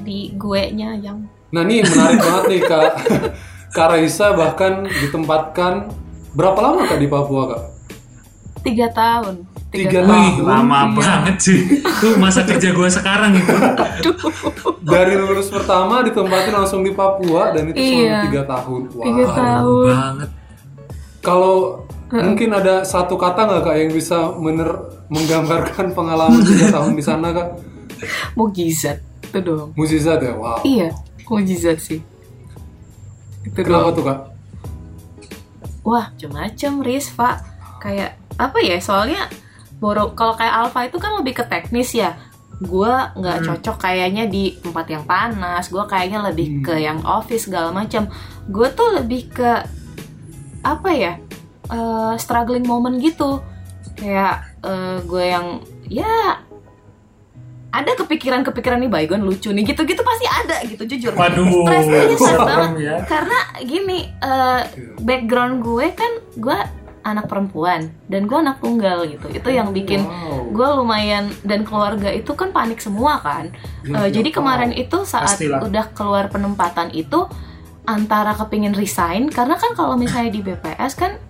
[0.00, 2.90] di gue nya yang Nah ini menarik banget nih kak
[3.76, 5.86] Kak Raisa bahkan ditempatkan
[6.30, 7.62] berapa lama kak di Papua kak?
[8.60, 10.14] tiga tahun Tiga tahun.
[10.14, 10.94] Wih, lama Iya.
[10.94, 11.58] banget sih.
[11.82, 13.54] Itu masa kerja gue sekarang itu.
[14.80, 18.18] Dari lulus pertama ditempatin langsung di Papua dan itu selama Iya.
[18.24, 18.80] tiga tahun.
[18.88, 19.02] Wow.
[19.02, 19.86] Tiga tahun.
[19.90, 20.30] banget.
[21.18, 21.56] Kalau
[22.10, 24.68] mungkin ada satu kata nggak kak yang bisa mener
[25.06, 27.48] menggambarkan pengalaman tiga tahun di sana kak?
[28.34, 30.60] mujizat itu dong Mukjizat ya, wow.
[30.60, 30.92] iya
[31.24, 32.04] mujizat sih
[33.42, 34.18] itu Kenapa doang tuh kak?
[35.80, 37.36] wah macam-macam Riz pak
[37.80, 39.24] kayak apa ya soalnya
[39.84, 42.16] boro kalau kayak Alfa itu kan lebih ke teknis ya.
[42.56, 43.46] Gue nggak Hmm.
[43.50, 45.68] cocok kayaknya di tempat yang panas.
[45.68, 46.62] Gue kayaknya lebih Hmm.
[46.62, 48.08] ke yang office segala macam.
[48.46, 49.50] Gue tuh lebih ke
[50.64, 51.12] apa ya
[51.66, 53.44] eh, struggling moment gitu.
[53.94, 55.46] Kayak eh, gue yang
[55.84, 56.40] ya
[57.70, 61.10] ada kepikiran-kepikiran nih baygon lucu nih gitu-gitu pasti ada gitu jujur.
[61.10, 62.70] Waduh, Stresnya banget.
[62.78, 62.96] ya.
[63.02, 64.62] karena gini eh,
[65.00, 66.58] background gue kan gue
[67.04, 70.50] anak perempuan dan gue anak tunggal gitu itu yang bikin Wow.
[70.50, 74.36] gue lumayan dan keluarga itu kan panik semua kan Ya, ya, jadi wow.
[74.38, 75.60] kemarin itu saat Pastilah.
[75.60, 77.28] udah keluar penempatan itu
[77.84, 81.20] antara kepingin resign karena kan kalau misalnya di BPS kan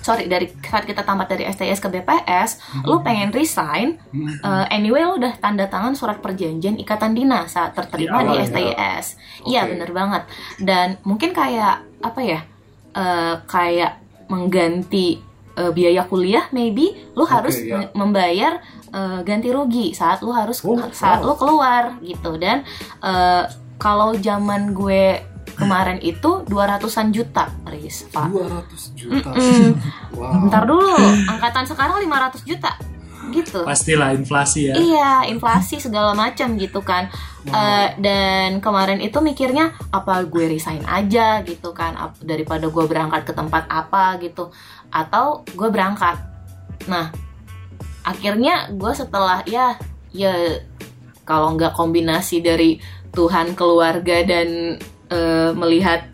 [0.00, 2.50] sorry dari saat kita tamat dari STS ke BPS
[2.82, 4.32] lu pengen resign Hmm.
[4.32, 8.36] eh, anyway lu udah tanda tangan surat perjanjian ikatan dinas saat terterima Di di, awal
[8.38, 8.46] ya.
[8.46, 9.06] STS
[9.44, 9.70] iya Oke.
[9.70, 10.22] bener banget
[10.58, 12.40] dan mungkin kayak apa ya
[12.92, 13.92] eh, kayak
[14.30, 15.18] mengganti
[15.52, 17.82] eh, biaya kuliah maybe lu Oke, harus ya.
[17.82, 21.26] me- membayar eh, ganti rugi saat lu harus Oh, saat wow.
[21.26, 22.62] lu keluar gitu dan
[23.00, 23.44] eh,
[23.76, 25.18] kalau zaman gue
[25.50, 29.28] kemarin itu 200-an juta Riz Pak 200 juta.
[29.30, 29.76] Mm-mm.
[30.14, 30.46] Wow.
[30.46, 30.94] Ntar dulu,
[31.32, 32.72] angkatan sekarang 500 juta
[33.32, 34.74] gitu Pastilah inflasi ya.
[34.76, 37.08] Iya, inflasi segala macam gitu kan.
[37.46, 43.32] Eh, dan kemarin itu mikirnya apa gue resign aja gitu kan, daripada gue berangkat ke
[43.32, 44.52] tempat apa gitu,
[44.92, 46.20] atau gue berangkat.
[46.84, 47.08] Nah,
[48.04, 49.80] akhirnya gue setelah ya
[50.12, 50.60] ya
[51.24, 52.76] kalau nggak kombinasi dari
[53.10, 56.06] Tuhan, keluarga dan eh, melihat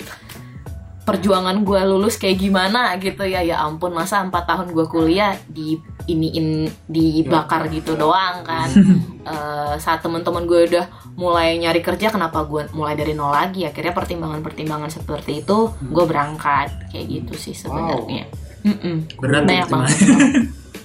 [1.07, 3.41] perjuangan gue lulus kayak gimana gitu ya.
[3.47, 5.79] Ya ampun masa empat tahun gue kuliah di
[6.11, 8.69] iniin dibakar gitu doang kan.
[9.27, 10.87] Eh, saat teman-teman gue udah
[11.19, 13.67] mulai nyari kerja kenapa gue mulai dari nol lagi?
[13.67, 16.95] Akhirnya pertimbangan-pertimbangan seperti itu gue berangkat.
[16.95, 18.31] Kayak gitu sih sebenarnya.
[18.63, 19.19] Mm-mm.
[19.19, 19.99] Berat banyak ya, banget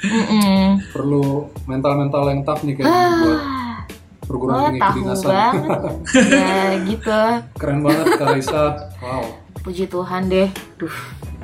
[0.02, 0.82] Mm-mm.
[0.90, 3.62] Perlu mental-mental yang tough nih kayaknya buat ah
[4.32, 5.30] perguruan gue tinggi tahu kedinasan.
[5.30, 5.80] banget.
[6.34, 7.22] Ya gitu.
[7.60, 8.64] Keren banget Kak Raisa.
[9.04, 9.24] Wow.
[9.60, 10.48] Puji Tuhan deh
[10.80, 10.96] Duh.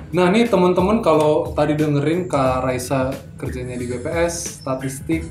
[0.08, 5.28] Nah nih teman-teman kalau tadi dengerin Kak Raisa kerjanya di BPS, statistik,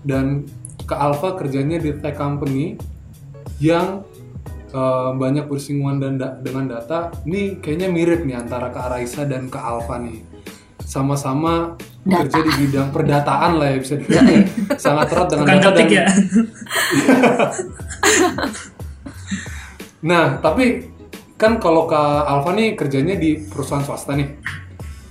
[0.00, 0.48] dan
[0.88, 2.80] Kak Alfa kerjanya di tech company
[3.60, 4.00] yang
[4.68, 7.12] eh, banyak bersinggungan dan da- dengan data.
[7.28, 10.24] Nih kayaknya mirip nih antara Kak Raisa dan Kak Alfa nih.
[10.80, 11.76] Sama-sama
[12.08, 14.48] kerja di bidang perdataan lah ya bisa dibilang.
[14.80, 16.04] Sangat erat dengan Bukan data dan ya.
[19.98, 20.86] Nah, tapi
[21.38, 24.42] kan kalau Kak Alfa nih kerjanya di perusahaan swasta nih.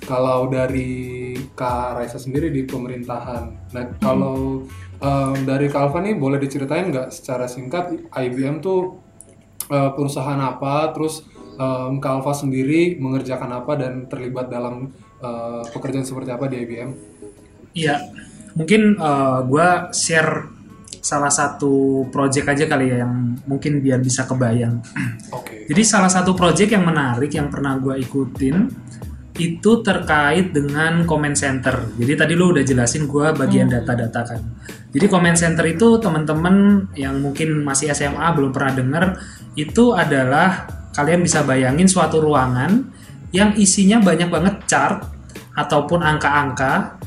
[0.03, 3.71] Kalau dari Kak Raisa sendiri di pemerintahan.
[3.71, 4.67] Nah, kalau
[4.99, 8.99] em, dari Kak Alfa nih boleh diceritain nggak secara singkat IBM tuh
[9.71, 11.23] eh, perusahaan apa, terus
[11.55, 14.91] em, Kak Alfa sendiri mengerjakan apa dan terlibat dalam
[15.23, 16.91] eh, pekerjaan seperti apa di IBM?
[17.71, 18.03] Iya,
[18.57, 18.97] mungkin
[19.47, 20.56] gue share
[21.07, 24.83] salah satu project aja kali ya yang mungkin biar bisa kebayang.
[25.39, 25.63] Oke.
[25.71, 28.67] Jadi salah satu project yang menarik yang pernah gue ikutin
[29.39, 31.95] itu terkait dengan comment center.
[31.95, 34.41] Jadi tadi lu udah jelasin gue bagian data-data kan.
[34.91, 39.03] Jadi comment center itu teman-teman yang mungkin masih SMA belum pernah dengar
[39.55, 42.83] itu adalah kalian bisa bayangin suatu ruangan
[43.31, 45.05] yang isinya banyak banget chart
[45.53, 46.97] ataupun angka-angka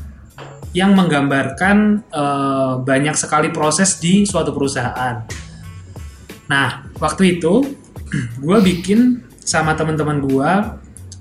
[0.71, 5.23] yang menggambarkan eh, banyak sekali proses di suatu perusahaan.
[6.51, 7.63] Nah, waktu itu
[8.43, 10.51] gue bikin sama teman-teman gue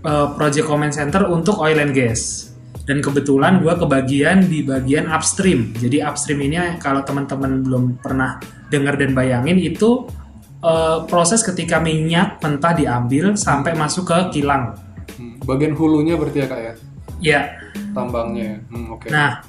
[0.05, 2.51] uh, project comment center untuk oil and gas.
[2.83, 5.71] Dan kebetulan gue kebagian di bagian upstream.
[5.79, 10.11] Jadi upstream ini kalau teman-teman belum pernah dengar dan bayangin itu
[10.67, 14.75] uh, proses ketika minyak mentah diambil sampai masuk ke kilang.
[15.15, 16.73] Hmm, Bagian hulunya berarti ya Kak ya?
[17.21, 17.41] Ya,
[17.93, 18.45] Tambangnya.
[18.45, 18.57] ya?
[18.71, 19.07] Hmm, Oke.
[19.11, 19.43] Nah,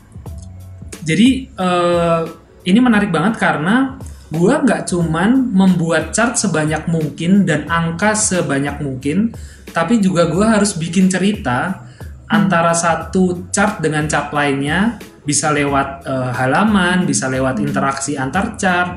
[1.02, 2.22] jadi eh,
[2.66, 3.98] ini menarik banget karena
[4.32, 9.34] gua nggak cuman membuat chart sebanyak mungkin dan angka sebanyak mungkin,
[9.74, 11.90] tapi juga gua harus bikin cerita
[12.32, 18.92] antara satu chart dengan chart lainnya bisa lewat eh, halaman, bisa lewat interaksi antar chart,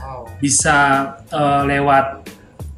[0.00, 0.26] Wow.
[0.40, 0.78] bisa
[1.28, 2.06] eh, lewat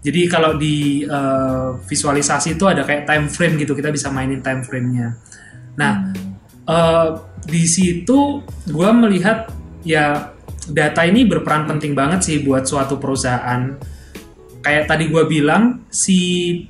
[0.02, 4.66] jadi kalau di eh, visualisasi itu ada kayak time frame gitu kita bisa mainin time
[4.66, 5.14] frame-nya.
[5.76, 6.12] Nah
[6.68, 7.08] eh,
[7.42, 9.50] di situ gue melihat
[9.82, 10.30] ya
[10.70, 13.74] data ini berperan penting banget sih buat suatu perusahaan.
[14.62, 16.18] Kayak tadi gue bilang si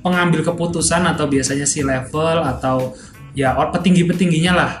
[0.01, 2.97] pengambil keputusan atau biasanya si level atau
[3.37, 4.71] ya or- petinggi-petingginya lah.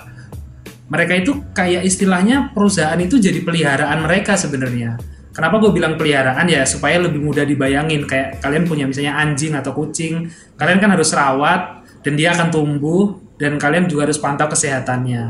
[0.89, 4.97] Mereka itu kayak istilahnya perusahaan itu jadi peliharaan mereka sebenarnya.
[5.33, 6.45] Kenapa gue bilang peliharaan?
[6.45, 8.05] Ya supaya lebih mudah dibayangin.
[8.05, 13.22] Kayak kalian punya misalnya anjing atau kucing, kalian kan harus rawat dan dia akan tumbuh
[13.37, 15.23] dan kalian juga harus pantau kesehatannya.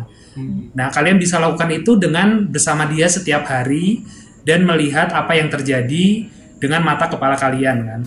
[0.74, 4.02] Nah kalian bisa lakukan itu dengan bersama dia setiap hari
[4.44, 8.02] dan melihat apa yang terjadi dengan mata kepala kalian kan.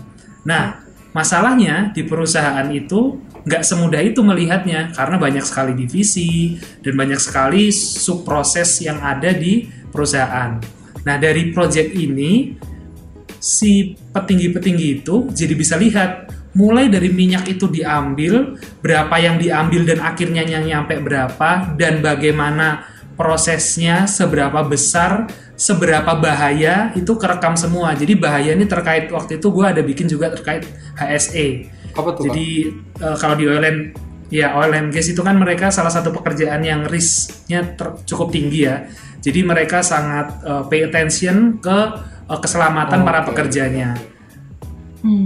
[0.44, 0.64] Nah
[1.14, 7.70] masalahnya di perusahaan itu nggak semudah itu melihatnya karena banyak sekali divisi dan banyak sekali
[7.70, 10.58] subproses yang ada di perusahaan.
[11.06, 12.58] Nah dari project ini
[13.38, 16.26] si petinggi-petinggi itu jadi bisa lihat
[16.56, 22.88] mulai dari minyak itu diambil berapa yang diambil dan akhirnya yang nyampe berapa dan bagaimana
[23.12, 29.64] prosesnya seberapa besar seberapa bahaya itu kerekam semua jadi bahaya ini terkait waktu itu gue
[29.64, 30.64] ada bikin juga terkait
[30.96, 31.48] HSE
[31.96, 32.28] Apa tuh?
[32.28, 32.68] Jadi
[33.00, 33.96] eh, kalau di oil and
[34.28, 38.68] ya oil and gas itu kan mereka salah satu pekerjaan yang risknya ter- cukup tinggi
[38.68, 38.84] ya.
[39.24, 41.78] Jadi mereka sangat eh, pay attention ke
[42.28, 43.32] eh, keselamatan Oh, para oke.
[43.32, 43.96] pekerjanya.
[45.00, 45.24] Hmm.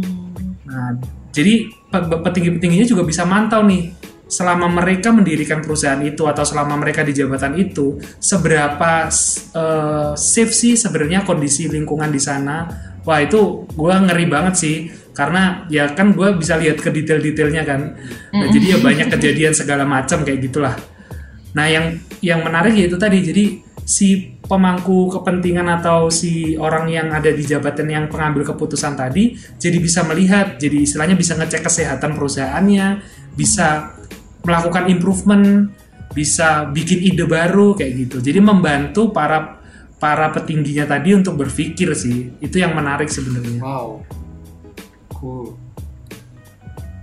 [0.63, 0.95] Nah,
[1.31, 3.95] jadi pe- pe- petinggi-petingginya juga bisa mantau nih
[4.31, 10.79] selama mereka mendirikan perusahaan itu atau selama mereka di jabatan itu seberapa eh, safe sih
[10.79, 12.71] sebenarnya kondisi lingkungan di sana.
[13.03, 14.77] Wah itu gue ngeri banget sih
[15.17, 17.97] karena ya kan gue bisa lihat ke detail-detailnya kan.
[18.31, 20.79] Nah, jadi ya banyak kejadian segala macam kayak gitulah.
[21.57, 23.45] Nah, yang yang menarik yaitu tadi jadi
[23.85, 29.79] si pemangku kepentingan atau si orang yang ada di jabatan yang pengambil keputusan tadi jadi
[29.83, 33.03] bisa melihat, jadi istilahnya bisa ngecek kesehatan perusahaannya,
[33.35, 33.97] bisa
[34.45, 35.71] melakukan improvement,
[36.11, 38.17] bisa bikin ide baru kayak gitu.
[38.19, 39.61] Jadi membantu para
[40.01, 42.33] para petingginya tadi untuk berpikir sih.
[42.41, 43.61] Itu yang menarik sebenarnya.
[43.61, 44.03] Wow.
[45.13, 45.61] Cool.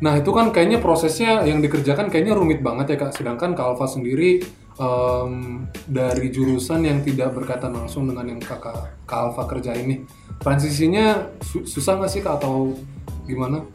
[0.02, 3.14] Nah itu kan kayaknya prosesnya yang dikerjakan kayaknya rumit banget ya kak.
[3.14, 4.42] Sedangkan Kak Alfa sendiri
[4.78, 10.06] em, dari jurusan yang tidak berkaitan langsung dengan yang kakak Kak Alfa kerja ini,
[10.42, 12.78] transisinya su- susah nggak sih kak atau
[13.26, 13.66] gimana?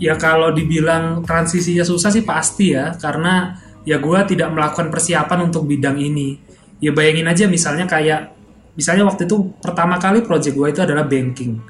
[0.00, 5.68] Ya kalau dibilang transisinya susah sih pasti ya, karena ya gue tidak melakukan persiapan untuk
[5.68, 6.40] bidang ini.
[6.80, 8.32] Ya bayangin aja misalnya kayak,
[8.72, 11.60] misalnya waktu itu pertama kali project gue itu adalah banking.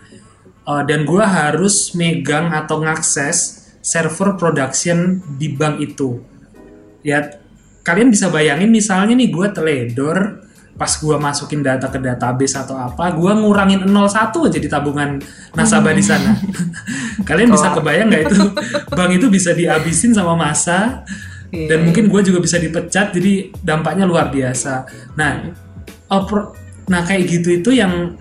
[0.63, 6.23] Uh, dan gue harus megang atau ngakses server production di bank itu.
[7.01, 7.41] Ya
[7.81, 10.45] kalian bisa bayangin misalnya nih gue teledor,
[10.77, 15.21] pas gue masukin data ke database atau apa, gue ngurangin 01 aja di tabungan
[15.53, 16.37] nasabah di sana.
[17.29, 18.41] Kalian bisa kebayang nggak itu
[18.93, 21.05] bank itu bisa dihabisin sama masa
[21.51, 24.87] dan mungkin gue juga bisa dipecat, jadi dampaknya luar biasa.
[25.19, 25.51] Nah,
[26.25, 26.55] pro-
[26.87, 28.15] nah kayak gitu itu yang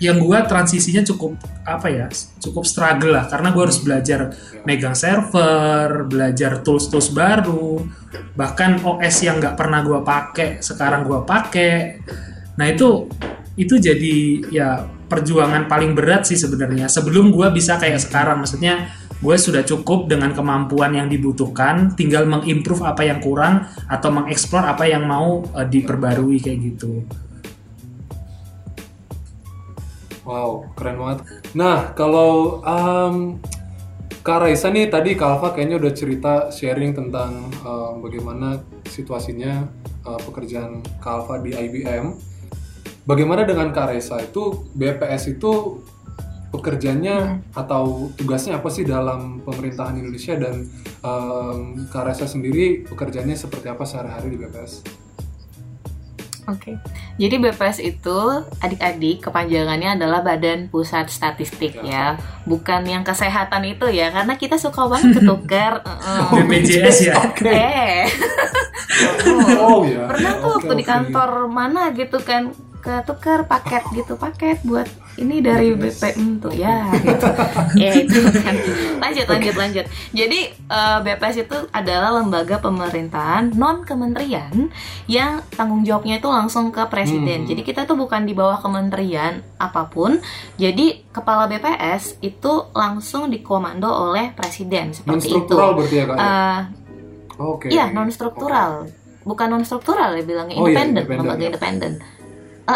[0.00, 1.36] yang gue transisinya cukup
[1.68, 2.06] apa ya
[2.40, 3.28] cukup struggle lah.
[3.28, 4.32] Karena gue harus belajar
[4.64, 7.84] megang server belajar tools tools baru
[8.34, 12.00] bahkan OS yang nggak pernah gue pakai sekarang gue pakai.
[12.56, 13.06] Nah itu
[13.60, 14.16] itu jadi
[14.48, 16.88] ya perjuangan paling berat sih sebenarnya.
[16.88, 18.40] Sebelum gue bisa kayak sekarang.
[18.40, 18.88] Maksudnya
[19.20, 24.88] gue sudah cukup dengan kemampuan yang dibutuhkan tinggal mengimprove apa yang kurang atau mengeksplor apa
[24.88, 27.04] yang mau eh, diperbarui kayak gitu
[30.30, 31.18] Wow, keren banget.
[31.58, 33.42] Nah, kalau em,
[34.22, 39.66] Kak Raisa nih tadi Kak Alfa kayaknya udah cerita sharing tentang em, bagaimana situasinya
[40.06, 42.14] eh, pekerjaan Kak Alfa di IBM.
[43.10, 45.82] Bagaimana dengan Kak Raisa itu BPS itu
[46.54, 50.62] pekerjaannya atau tugasnya apa sih dalam pemerintahan Indonesia dan
[51.02, 54.86] em, Kak Raisa sendiri pekerjaannya seperti apa sehari-hari di BPS?
[56.50, 56.74] Oke,
[57.14, 58.18] jadi BPS itu
[58.58, 64.84] adik-adik kepanjangannya adalah Badan Pusat Statistik ya, bukan yang kesehatan itu ya, karena kita suka
[64.84, 65.80] banget ketukar.
[65.80, 66.30] uh-uh.
[66.36, 67.14] BPJS ya
[67.46, 68.10] Eh,
[69.56, 70.04] Oh ya.
[70.04, 70.90] pernah tuh Oke, waktu di oke.
[70.90, 77.26] kantor mana gitu kan ketukar paket gitu paket buat ini dari BPM tuh ya gitu.
[77.74, 78.54] ya itu kan
[79.00, 84.70] lanjut lanjut lanjut jadi eh, BPS itu adalah lembaga pemerintahan non kementerian
[85.06, 87.48] yang tanggung jawabnya itu langsung ke presiden Hmm.
[87.48, 90.18] jadi kita tuh bukan di bawah kementerian apa pun
[90.54, 96.16] jadi kepala BPS itu langsung dikomando oleh presiden Non seperti itu struktural berarti ya kak?
[96.16, 96.22] ya?
[96.22, 96.60] Eh,
[97.40, 97.66] Oke.
[97.68, 98.84] Iya, non struktural.
[99.22, 101.50] Bukan non struktural ya bilangnya Oh iya, independen, independen, lembaga ya.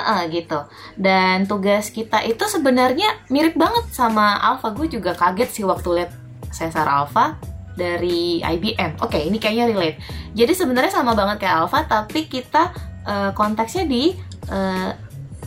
[0.03, 0.59] Ah, gitu.
[0.99, 4.75] Dan tugas kita itu sebenarnya mirip banget sama Alpha.
[4.75, 6.11] Gue juga kaget sih waktu lihat
[6.51, 7.39] Cesar Alpha
[7.75, 9.03] dari IBM.
[9.03, 9.99] Oke, ini kayaknya relate.
[10.35, 12.71] Jadi sebenarnya sama banget kayak Alpha, tapi kita
[13.07, 14.15] eh, konteksnya di
[14.51, 14.91] eh,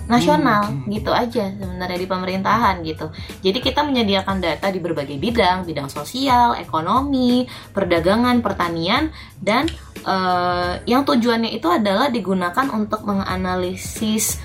[0.08, 0.92] nasional Hmm, hmm.
[0.92, 3.12] gitu aja sebenarnya di pemerintahan gitu.
[3.44, 9.12] Jadi kita menyediakan data di berbagai bidang, bidang sosial, ekonomi, perdagangan, pertanian,
[9.44, 9.68] dan
[10.08, 14.40] eh, yang tujuannya itu adalah digunakan untuk menganalisis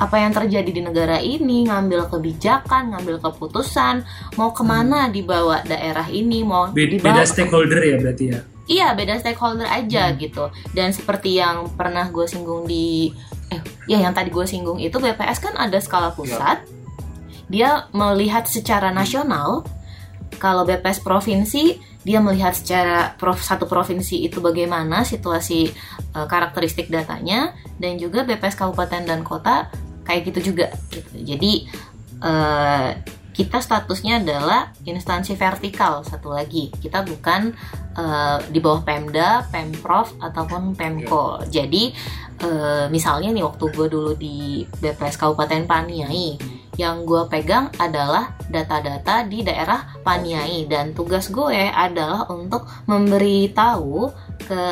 [0.00, 4.00] apa yang terjadi di negara ini, ngambil kebijakan, ngambil keputusan,
[4.40, 8.94] mau ke mana dibawa daerah ini, mau Be- dibawa beda stakeholder ya berarti ya Iya
[8.94, 10.46] beda stakeholder aja gitu
[10.78, 13.10] dan seperti yang pernah gue singgung di
[13.50, 13.60] eh
[13.90, 16.62] ya yang tadi gue singgung itu BPS kan ada skala pusat
[17.50, 19.66] dia melihat secara nasional
[20.38, 25.68] kalau BPS provinsi dia melihat secara prof, satu provinsi itu bagaimana situasi
[26.16, 29.68] eh, karakteristik datanya dan juga BPS kabupaten dan kota
[30.06, 31.12] kayak gitu juga gitu.
[31.26, 31.52] jadi
[32.24, 32.88] eh,
[33.40, 36.68] kita statusnya adalah instansi vertikal satu lagi.
[36.76, 37.56] Kita bukan
[37.96, 41.40] eh, di bawah Pemda, Pemprov ataupun Pemko.
[41.48, 41.88] Jadi
[42.44, 46.36] eh, misalnya nih waktu gue dulu di BPS Kabupaten Paniai,
[46.76, 50.68] yang gue pegang adalah data-data di daerah Paniai.
[50.68, 54.12] Dan tugas gue adalah untuk memberitahu
[54.44, 54.64] ke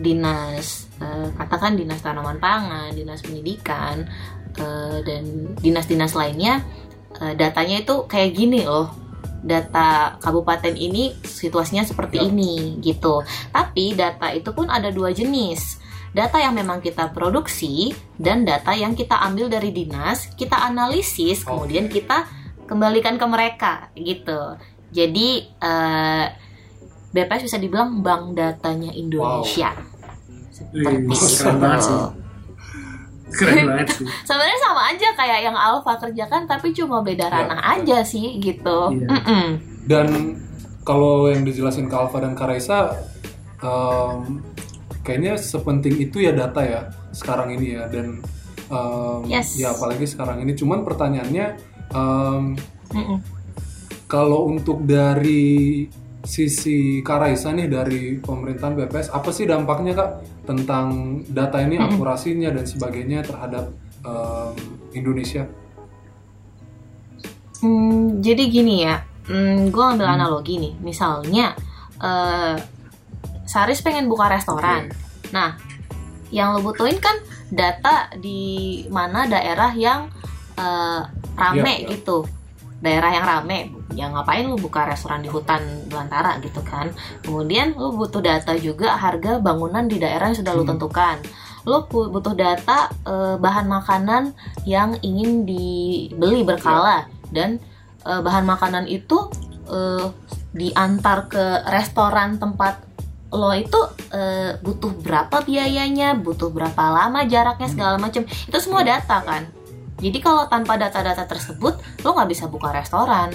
[0.00, 4.08] dinas eh, katakan dinas tanaman pangan, dinas pendidikan
[4.56, 6.64] eh, dan dinas-dinas lainnya
[7.20, 9.04] eh, datanya itu kayak gini loh
[9.44, 12.32] data kabupaten ini situasinya seperti Ya.
[12.32, 13.20] ini gitu.
[13.52, 15.78] Tapi data itu pun ada dua jenis.
[16.16, 21.92] Data yang memang kita produksi dan data yang kita ambil dari dinas, kita analisis, kemudian
[21.92, 22.24] kita
[22.64, 24.56] kembalikan ke mereka gitu.
[24.94, 26.26] Jadi eh,
[27.12, 29.76] BPS bisa dibilang bank datanya Indonesia.
[30.54, 32.23] Seperti Wih, itu.
[33.34, 33.64] Keren banget sih.
[33.64, 34.06] Keren banget sih.
[34.24, 38.78] Sebenarnya sama aja kayak yang Alfa kerjakan, tapi cuma beda Ya, ranah aja sih gitu.
[38.94, 39.08] Iya.
[39.10, 39.46] Mm-mm.
[39.84, 40.06] Dan
[40.82, 42.94] kalau yang dijelasin ke Alfa dan Karaisa,
[43.60, 44.40] em,
[45.00, 46.80] kayaknya sepenting itu ya data ya
[47.10, 48.20] sekarang ini ya dan
[48.68, 49.56] em, Yes.
[49.56, 50.52] ya apalagi sekarang ini.
[50.52, 51.46] Cuman pertanyaannya
[51.90, 52.42] em,
[52.92, 53.18] Mm-mm.
[54.06, 55.84] kalau untuk dari
[56.24, 60.10] sisi Karaisa nih dari pemerintahan BPS apa sih dampaknya kak
[60.48, 63.70] tentang data ini akurasinya dan sebagainya terhadap
[64.02, 64.56] em,
[64.96, 65.44] Indonesia?
[67.60, 70.74] Hmm, jadi gini ya, hmm, gue ambil analogi nih.
[70.84, 71.56] Misalnya,
[71.96, 72.56] eh,
[73.48, 74.92] Saris pengen buka restoran.
[75.32, 75.56] Nah,
[76.28, 77.16] yang lo butuhin kan
[77.48, 80.12] data di mana daerah yang
[80.60, 81.02] eh,
[81.34, 81.90] rame Iya, iya.
[81.96, 82.28] gitu.
[82.82, 86.90] Daerah yang rame, ya ngapain lu buka restoran di hutan belantara gitu kan.
[87.22, 90.76] Kemudian lu butuh data juga harga bangunan di daerah yang sudah lu Hmm.
[90.76, 91.16] tentukan.
[91.64, 94.36] Lu butuh data eh, bahan makanan
[94.68, 97.56] yang ingin dibeli berkala dan
[98.04, 99.32] eh, bahan makanan itu
[99.70, 100.06] eh,
[100.52, 102.84] diantar ke restoran tempat
[103.34, 103.80] lo itu
[104.14, 108.22] eh, butuh berapa biayanya, butuh berapa lama jaraknya segala macam.
[108.28, 109.48] Itu semua data kan.
[109.98, 113.30] Jadi kalau tanpa data-data tersebut lo nggak bisa buka restoran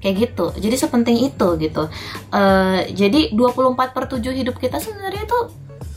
[0.00, 0.50] kayak gitu.
[0.56, 1.86] Jadi sepenting itu gitu.
[2.32, 5.38] Eh, jadi 24 per 7 hidup kita sebenarnya itu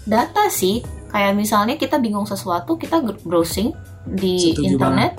[0.04, 0.84] data sih.
[1.10, 3.72] Kayak misalnya kita bingung sesuatu, kita browsing
[4.04, 5.12] di Setuju internet,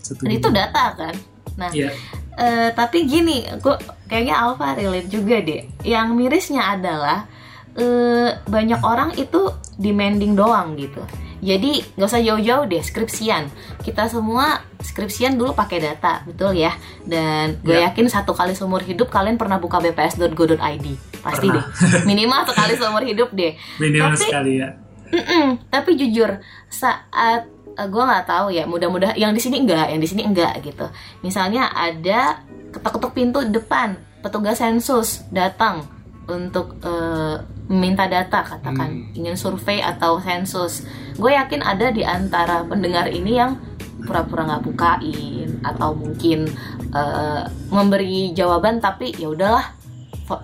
[0.00, 0.30] Setuju.
[0.30, 1.14] itu data kan.
[1.58, 1.90] Nah, Iya.
[2.32, 3.76] Eh, tapi gini, gue
[4.08, 5.68] kayaknya Alfa relate juga deh.
[5.84, 7.28] Yang mirisnya adalah
[7.72, 11.00] eh, banyak orang itu demanding doang gitu.
[11.42, 13.50] Jadi nggak usah jauh-jauh deh skripsian.
[13.78, 16.70] Kita semua skripsian dulu pakai data, betul ya.
[17.02, 17.90] Dan gue Ya.
[17.90, 20.86] yakin satu kali seumur hidup kalian pernah buka bps.go.id,
[21.18, 21.66] pasti Pernah.
[21.66, 22.02] deh.
[22.04, 23.58] Minimal sekali seumur hidup deh.
[23.76, 24.70] Minimal Tapi- sekali ya.
[25.10, 30.06] Mm-mm, tapi jujur saat gue nggak tahu ya mudah-mudahan yang di sini enggak yang di
[30.06, 30.88] sini enggak gitu
[31.20, 35.84] misalnya ada ketuk-ketuk pintu depan petugas sensus datang
[36.24, 37.36] untuk eh,
[37.72, 39.16] meminta data katakan Hmm.
[39.16, 40.84] ingin survei atau sensus
[41.16, 43.56] gue yakin ada di antara pendengar ini yang
[44.04, 46.52] pura-pura nggak bukain atau mungkin
[46.92, 47.42] eh,
[47.72, 49.66] memberi jawaban tapi ya udahlah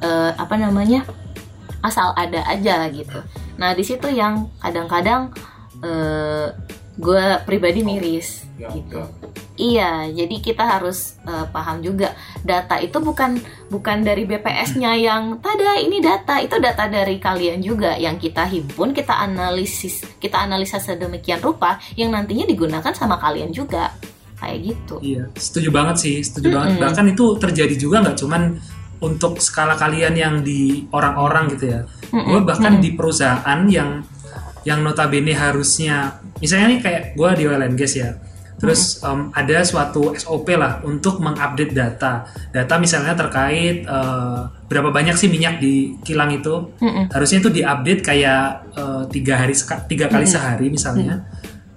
[0.00, 1.04] eh, apa namanya
[1.84, 3.20] asal ada aja gitu.
[3.60, 5.30] Nah di situ yang kadang-kadang
[5.84, 6.48] eh,
[6.98, 8.98] gue pribadi miris Ya, gitu.
[8.98, 9.06] ya.
[9.58, 9.92] Iya,
[10.22, 13.38] jadi kita harus eh, paham juga data itu bukan
[13.70, 18.94] bukan dari BPS-nya yang tada ini data, itu data dari kalian juga yang kita himpun,
[18.94, 23.94] kita analisis, kita analisa sedemikian rupa yang nantinya digunakan sama kalian juga.
[24.38, 24.94] Kayak gitu.
[25.02, 26.78] Iya, setuju banget sih, setuju banget.
[26.78, 26.82] Mm-mm.
[26.86, 28.42] Bahkan itu terjadi juga nggak cuman
[29.02, 31.80] untuk skala kalian yang di orang-orang gitu ya.
[32.14, 32.82] Mm-mm, Gue bahkan mm-mm.
[32.86, 34.02] di perusahaan yang
[34.68, 38.12] yang notabene harusnya, misalnya nih kayak gue di oil and gas ya.
[38.58, 42.26] Terus em, ada suatu SOP lah untuk mengupdate data.
[42.50, 46.74] Data misalnya terkait eh, berapa banyak sih minyak di kilang itu.
[46.82, 47.08] Mm-mm.
[47.14, 48.42] Harusnya itu diupdate kayak
[48.74, 49.54] eh, tiga hari
[49.86, 51.22] tiga kali sehari misalnya.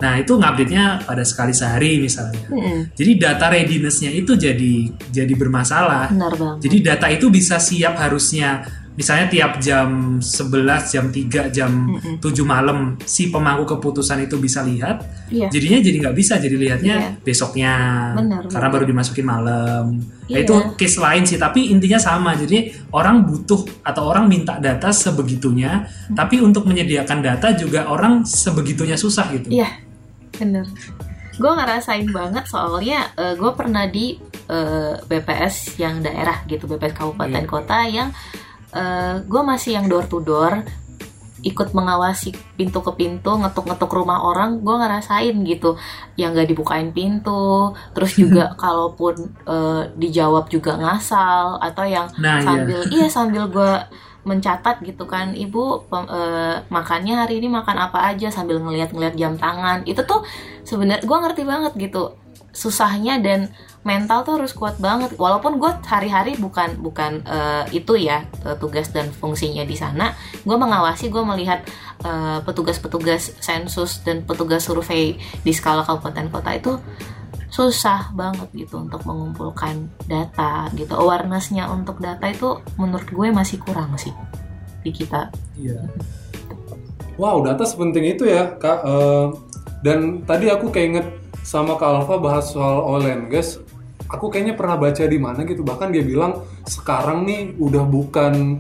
[0.01, 2.49] Nah itu ngupdate-nya pada sekali sehari misalnya.
[2.49, 2.97] Mm-mm.
[2.97, 4.73] Jadi data readiness-nya itu jadi
[5.13, 6.09] jadi bermasalah.
[6.09, 6.57] Benar banget.
[6.65, 11.71] Jadi data itu bisa siap harusnya misalnya tiap jam 11, jam 3, jam
[12.19, 15.01] 7 malam si pemangku keputusan itu bisa lihat.
[15.31, 15.47] Iya.
[15.47, 17.09] Jadinya jadi nggak bisa jadi lihatnya Iya.
[17.23, 17.73] besoknya
[18.19, 18.73] Benar, karena benar.
[18.75, 19.85] baru dimasukin malam.
[19.95, 20.43] Nah, Iya.
[20.43, 22.35] itu case lain sih tapi intinya sama.
[22.35, 28.99] Jadi orang butuh atau orang minta data sebegitunya, tapi untuk menyediakan data juga orang sebegitunya
[28.99, 29.47] susah gitu.
[29.49, 29.71] Iya,
[30.35, 30.67] bener.
[31.39, 34.19] Gue ngerasain banget soalnya gue pernah di
[34.51, 37.47] eh, BPS yang daerah gitu, BPS kabupaten Iya.
[37.47, 38.11] kota yang
[39.27, 40.63] gue masih yang door to door
[41.41, 45.73] ikut mengawasi pintu ke pintu ngetuk-ngetuk rumah orang gue ngerasain gitu.
[46.13, 49.17] Yang gak dibukain pintu terus juga kalaupun
[49.49, 52.45] eh, dijawab juga ngasal atau yang Nah, iya.
[52.45, 53.73] sambil iya sambil gue
[54.21, 58.29] mencatat gitu kan ibu pem- eh, makannya hari ini makan apa aja?
[58.29, 59.81] Sambil ngeliat-ngeliat jam tangan.
[59.89, 60.21] Itu tuh
[60.61, 62.13] sebenarnya gue ngerti banget gitu
[62.53, 63.49] susahnya dan
[63.81, 68.93] mental tuh harus kuat banget walaupun gue hari-hari bukan bukan eh, itu ya eh, tugas
[68.93, 70.13] dan fungsinya di sana
[70.45, 71.65] gue mengawasi gue melihat
[72.05, 76.71] eh, petugas-petugas sensus dan petugas survei di skala kabupaten kota itu
[77.51, 83.91] susah banget gitu untuk mengumpulkan data gitu awarenessnya untuk data itu menurut gue masih kurang
[83.99, 84.13] sih
[84.81, 85.29] di kita
[85.61, 85.77] Iya.
[87.21, 88.79] Wow, data sepenting itu ya, Kak.
[88.81, 89.25] Eh,
[89.85, 91.05] dan tadi aku keinget
[91.41, 93.57] sama Kak Alfa bahas soal oil gas.
[94.11, 95.63] Aku kayaknya pernah baca di mana gitu.
[95.63, 98.59] Bahkan dia bilang sekarang nih udah bukan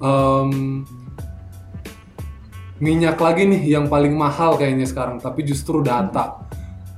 [0.00, 0.50] em,
[2.80, 6.44] minyak lagi nih yang paling mahal kayaknya sekarang, tapi justru data.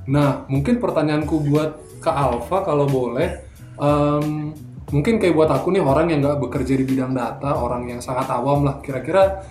[0.09, 3.43] Nah, mungkin pertanyaanku buat Kak Alfa kalau boleh,
[3.79, 4.55] em,
[4.89, 8.27] mungkin kayak buat aku nih orang yang nggak bekerja di bidang data, orang yang sangat
[8.31, 9.43] awam lah, kira-kira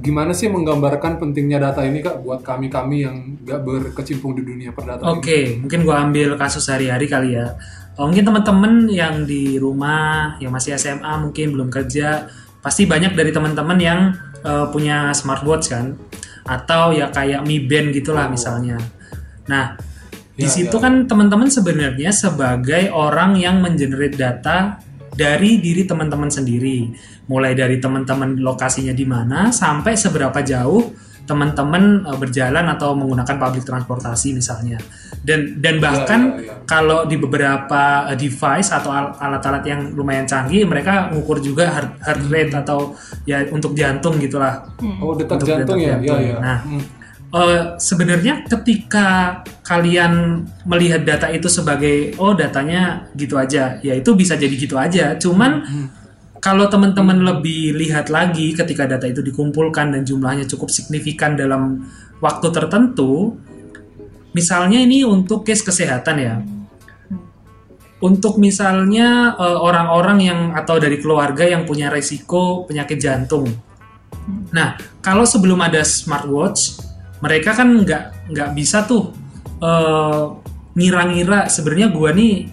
[0.00, 5.20] gimana sih menggambarkan pentingnya data ini Kak buat kami-kami yang nggak berkecimpung di dunia perdataan
[5.20, 7.52] Oke, mungkin gua ambil kasus sehari-hari kali ya.
[8.00, 12.24] Oh, mungkin teman-teman yang di rumah, yang masih SMA mungkin belum kerja,
[12.64, 14.00] pasti banyak dari teman-teman yang
[14.40, 15.92] eh, punya smartwatch kan,
[16.48, 18.80] atau ya kayak Mi Band gitulah misalnya.
[19.52, 19.76] Nah,
[20.32, 20.88] di Ya, situ ya.
[20.88, 24.80] kan teman-teman sebenarnya sebagai orang yang mengenerate data
[25.12, 26.88] dari diri teman-teman sendiri,
[27.28, 30.92] mulai dari teman-teman lokasinya di mana sampai seberapa jauh
[31.22, 34.80] teman-teman eh, berjalan atau menggunakan public transportasi misalnya.
[35.22, 36.54] Dan dan bahkan ya, ya.
[36.66, 41.90] kalau di beberapa eh, device atau al- alat-alat yang lumayan canggih, mereka ngukur juga heart,
[42.02, 44.66] heart rate atau ya untuk jantung gitulah.
[44.98, 45.94] Oh, detak Untuk jantung ya?
[45.94, 46.20] detak Ya, jantung.
[46.26, 46.36] ya.
[46.42, 46.82] Nah, Hmm.
[47.32, 54.36] Eh, sebenarnya ketika kalian melihat data itu sebagai oh datanya gitu aja, ya itu bisa
[54.36, 55.16] jadi gitu aja.
[55.16, 55.64] Cuman
[56.44, 61.88] kalau teman-teman lebih lihat lagi ketika data itu dikumpulkan dan jumlahnya cukup signifikan dalam
[62.20, 63.40] waktu tertentu,
[64.36, 66.36] misalnya ini untuk case kesehatan ya.
[68.04, 73.48] Untuk misalnya eh, orang-orang yang atau dari keluarga yang punya resiko penyakit jantung.
[74.52, 76.91] Nah, kalau sebelum ada smartwatch,
[77.22, 79.14] mereka kan nggak nggak bisa tuh
[79.62, 80.22] eh,
[80.74, 82.50] ngira-ngira sebenarnya gua nih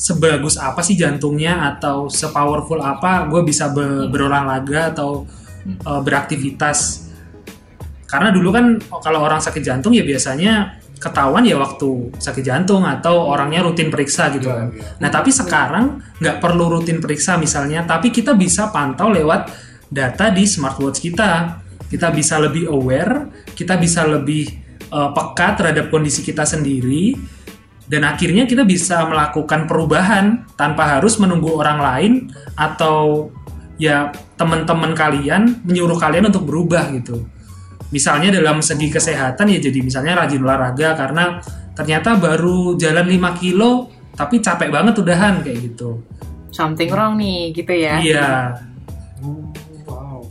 [0.00, 5.28] sebagus apa sih jantungnya atau sepowerful apa gue bisa be- berolahraga atau
[5.68, 7.10] eh, beraktivitas.
[8.08, 13.28] Karena dulu kan kalau orang sakit jantung ya biasanya ketahuan ya waktu sakit jantung atau
[13.28, 14.72] orangnya rutin periksa gitu kan.
[15.00, 19.52] Nah tapi sekarang nggak perlu rutin periksa misalnya, tapi kita bisa pantau lewat
[19.88, 21.60] data di smartwatch kita.
[21.90, 24.48] Kita bisa lebih aware, kita bisa lebih
[24.88, 27.12] eh, peka terhadap kondisi kita sendiri,
[27.90, 32.12] dan akhirnya kita bisa melakukan perubahan tanpa harus menunggu orang lain
[32.56, 33.28] atau
[33.76, 37.26] ya teman-teman kalian menyuruh kalian untuk berubah gitu.
[37.90, 41.42] Misalnya dalam segi kesehatan ya jadi misalnya rajin olahraga karena
[41.74, 45.98] ternyata baru jalan 5 kilo tapi capek banget udahan kayak gitu.
[46.54, 47.98] Something wrong nih, gitu ya.
[47.98, 48.30] Iya,
[49.20, 49.52] Oh,
[49.84, 50.24] wow.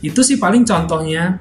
[0.00, 1.36] itu sih paling contohnya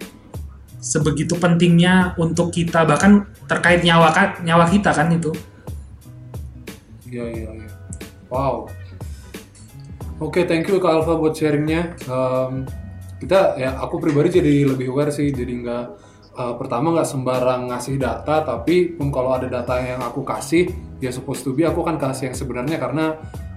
[0.80, 5.32] sebegitu pentingnya untuk kita bahkan terkait nyawa nyawa kita kan itu.
[7.10, 7.70] Iya, iya, iya.
[8.32, 8.72] Wow.
[10.20, 11.96] Oke, thank you Kak Alfa buat sharingnya.
[12.08, 12.68] Em,
[13.20, 15.86] kita ya aku pribadi jadi lebih aware sih, jadi nggak
[16.40, 20.70] eh, pertama nggak sembarang ngasih data, tapi pun kalau ada data yang aku kasih,
[21.04, 23.06] ya supposed to be aku akan kasih yang sebenarnya karena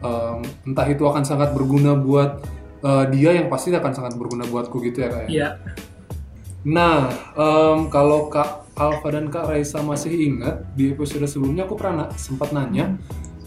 [0.03, 2.43] em, entah itu akan sangat berguna buat
[2.83, 5.23] eh, dia yang pasti akan sangat berguna buatku gitu ya kak.
[5.23, 5.29] ya?
[5.29, 5.49] Iya.
[6.63, 12.07] Nah, em, kalau Kak Alfa dan Kak Raisa masih ingat di episode sebelumnya aku pernah
[12.07, 12.97] na- sempat nanya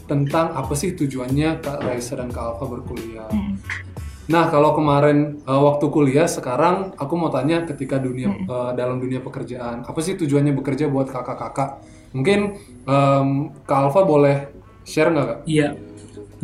[0.05, 3.31] tentang apa sih tujuannya Kak Raisa dan Kak Alfa berkuliah.
[4.25, 9.23] Nah, kalau kemarin eh, waktu kuliah, sekarang aku mau tanya ketika dunia eh, dalam dunia
[9.23, 11.79] pekerjaan, apa sih tujuannya bekerja buat kakak-kakak?
[12.11, 12.39] Mungkin
[12.83, 13.27] em,
[13.63, 14.51] Kak Alfa boleh
[14.83, 15.39] share nggak Kak?
[15.47, 15.67] Iya.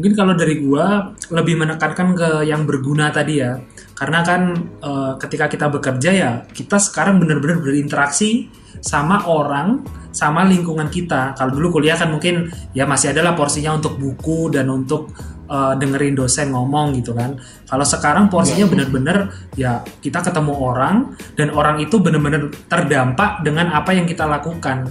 [0.02, 3.62] Mungkin kalau dari gua lebih menekankan ke yang berguna tadi ya.
[3.94, 8.50] Karena kan eh, ketika kita bekerja ya, kita sekarang benar-benar berinteraksi
[8.82, 11.38] sama orang, sama lingkungan kita.
[11.38, 15.14] Kalau dulu kuliah kan mungkin ya masih adalah porsinya untuk buku dan untuk
[15.46, 17.38] eh, dengerin dosen ngomong gitu kan.
[17.70, 23.94] Kalau sekarang porsinya benar-benar ya kita ketemu orang dan orang itu benar-benar terdampak dengan apa
[23.94, 24.90] yang kita lakukan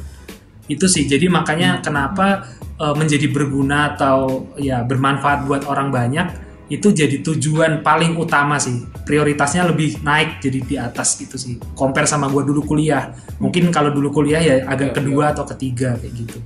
[0.71, 1.11] itu sih.
[1.11, 2.47] Jadi makanya kenapa
[2.79, 6.27] uh, menjadi berguna atau ya bermanfaat buat orang banyak
[6.71, 8.87] itu jadi tujuan paling utama sih.
[9.03, 11.59] Prioritasnya lebih naik jadi di atas gitu sih.
[11.75, 13.11] Compare sama gua dulu kuliah.
[13.43, 16.39] Mungkin kalau dulu kuliah ya agak Ya, kedua atau ketiga kayak gitu.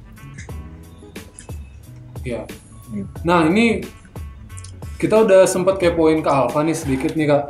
[2.25, 2.49] Ya.
[3.21, 3.85] Nah ini
[4.97, 7.45] kita udah sempat kepoin ke Alfa nih sedikit nih kak.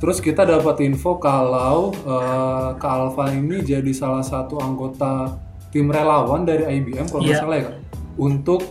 [0.00, 5.36] Terus kita dapat info kalau eh, Kak Alfa ini jadi salah satu anggota
[5.68, 7.40] tim relawan dari IBM kalau nggak Iya.
[7.40, 7.74] salah ya kak.
[8.16, 8.62] Untuk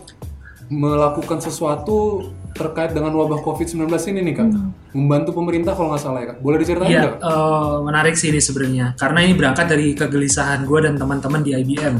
[0.67, 4.49] melakukan sesuatu terkait dengan wabah COVID-19 ini nih kak.
[4.91, 6.37] Membantu pemerintah kalau nggak salah ya kak.
[6.39, 7.15] Boleh diceritain Iya, nggak?
[7.21, 11.95] eh, menarik sih ini sebenarnya karena ini berangkat dari kegelisahan gue dan teman-teman di IBM.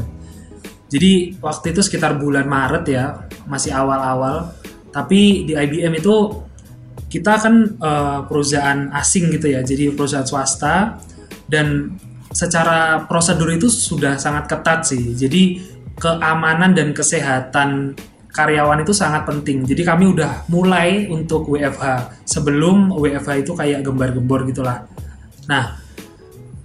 [0.88, 3.04] Jadi waktu itu sekitar bulan Maret ya,
[3.44, 4.50] masih awal-awal.
[4.88, 6.16] Tapi di IBM itu
[7.06, 10.98] kita kan eh, perusahaan asing gitu ya, jadi perusahaan swasta
[11.46, 11.96] dan
[12.38, 15.18] secara prosedur itu sudah sangat ketat sih.
[15.18, 15.58] Jadi
[15.98, 17.98] keamanan dan kesehatan
[18.30, 19.66] karyawan itu sangat penting.
[19.66, 24.86] Jadi kami udah mulai untuk WFH sebelum WFH itu kayak gembar-gembor gitulah.
[25.50, 25.82] Nah,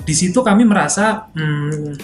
[0.05, 1.97] di situ kami merasa hmm,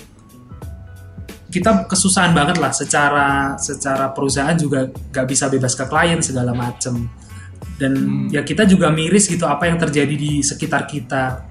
[1.54, 7.10] kita kesusahan banget lah secara secara perusahaan juga gak bisa bebas ke klien segala macem
[7.82, 11.49] dan ya kita juga miris gitu apa yang terjadi di sekitar kita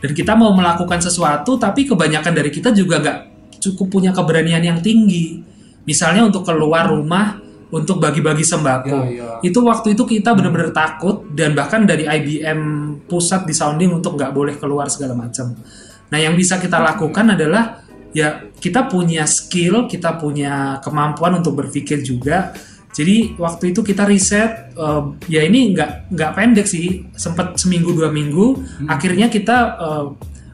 [0.00, 3.18] dan kita mau melakukan sesuatu tapi kebanyakan dari kita juga gak
[3.60, 5.42] cukup punya keberanian yang tinggi.
[5.82, 8.98] Misalnya untuk keluar rumah untuk bagi-bagi sembako.
[9.08, 9.30] Ya, ya.
[9.40, 12.60] itu waktu itu kita benar-benar takut dan bahkan dari IBM
[13.08, 15.56] pusat di sounding untuk nggak boleh keluar segala macam.
[16.12, 17.80] Nah yang bisa kita lakukan adalah
[18.12, 22.52] ya kita punya skill kita punya kemampuan untuk berpikir juga
[22.92, 28.08] jadi waktu itu kita riset eh, ya ini nggak nggak pendek sih sempat seminggu dua
[28.08, 30.06] minggu akhirnya kita eh,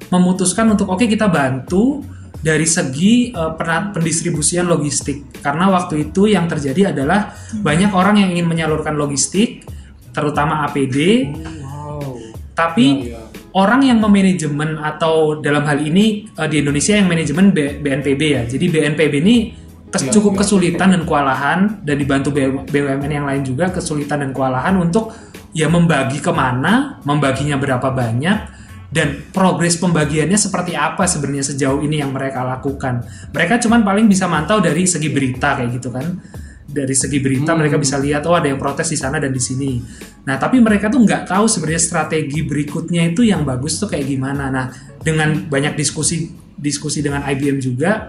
[0.09, 2.01] memutuskan untuk oke kita bantu
[2.39, 8.47] dari segi pena- pendistribusian logistik karena waktu itu yang terjadi adalah banyak orang yang ingin
[8.47, 9.67] menyalurkan logistik
[10.15, 11.29] terutama APD
[11.59, 12.15] Wow.
[12.55, 13.21] tapi Ya, ya.
[13.53, 18.43] orang yang memanajemen atau dalam hal ini di Indonesia yang manajemen B- BNPB ya.
[18.45, 19.37] Jadi BNPB ini
[19.89, 20.39] kes- Iya, cukup iya.
[20.45, 22.29] kesulitan dan kewalahan dan dibantu
[22.65, 25.13] BUMN yang lain juga kesulitan dan kewalahan untuk
[25.57, 28.39] ya membagi ke mana, membaginya berapa banyak
[28.89, 33.05] dan progres pembagiannya seperti apa sebenarnya sejauh ini yang mereka lakukan.
[33.33, 36.05] Mereka cuman paling bisa mantau dari segi berita kayak gitu kan.
[36.69, 37.65] Dari segi berita Hmm.
[37.65, 39.81] mereka bisa lihat oh ada yang protes di sana dan di sini.
[40.29, 44.53] Nah tapi mereka tuh nggak tahu sebenarnya strategi berikutnya itu yang bagus tuh kayak gimana.
[44.53, 44.69] Nah
[45.01, 46.29] dengan banyak diskusi
[46.61, 48.05] diskusi dengan IBM juga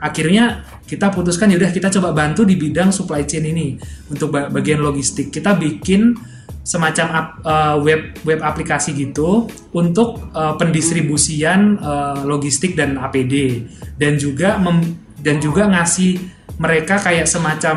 [0.00, 3.76] akhirnya kita putuskan yaudah kita coba bantu di bidang supply chain ini
[4.08, 5.28] untuk ba- bagian logistik.
[5.28, 6.16] Kita bikin
[6.64, 9.44] semacam ap- eh, web web aplikasi gitu
[9.76, 13.68] untuk eh, pendistribusian eh, logistik dan APD
[14.00, 16.16] dan juga mem- dan juga ngasih
[16.56, 17.76] mereka kayak semacam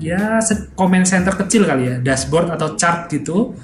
[0.00, 0.42] ya
[0.74, 3.54] comment center kecil kali ya dashboard atau chart gitu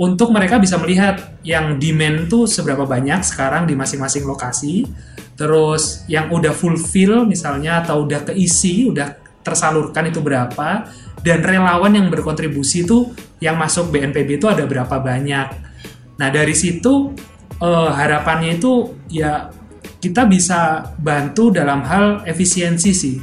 [0.00, 4.88] untuk mereka bisa melihat yang demand tuh seberapa banyak sekarang di masing-masing lokasi
[5.40, 10.84] terus yang udah fulfill misalnya atau udah keisi udah tersalurkan itu berapa
[11.24, 13.08] dan relawan yang berkontribusi itu
[13.40, 15.48] yang masuk BNPB itu ada berapa banyak
[16.20, 17.16] nah dari situ
[17.56, 19.48] eh, harapannya itu ya
[19.96, 23.16] kita bisa bantu dalam hal efisiensi sih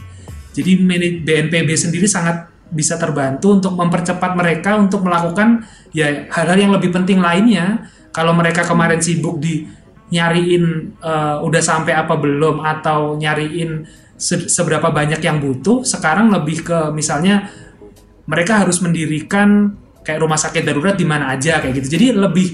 [0.58, 0.74] jadi
[1.22, 5.64] BNPB sendiri sangat bisa terbantu untuk mempercepat mereka untuk melakukan
[5.94, 7.94] ya hal-hal yang lebih penting lainnya.
[8.10, 9.70] Kalau mereka kemarin sibuk di
[10.08, 13.84] nyariin eh, udah sampai apa belum atau nyariin
[14.18, 17.48] se- seberapa banyak yang butuh, sekarang lebih ke misalnya
[18.28, 19.72] mereka harus mendirikan
[20.04, 22.00] kayak rumah sakit darurat di mana aja kayak gitu.
[22.00, 22.48] Jadi lebih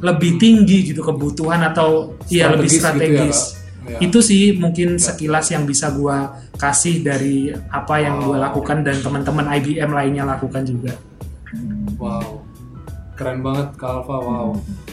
[0.00, 3.38] lebih tinggi gitu kebutuhan atau ya lebih Strategis gitu ya, strategis.
[3.80, 3.98] Ya.
[4.04, 9.48] Itu sih mungkin sekilas yang bisa gua kasih dari apa yang gua lakukan dan teman-teman
[9.56, 10.92] IBM lainnya lakukan juga.
[11.96, 12.44] Wow,
[13.16, 14.16] keren banget Kak Alfa.
[14.20, 14.89] Wow, di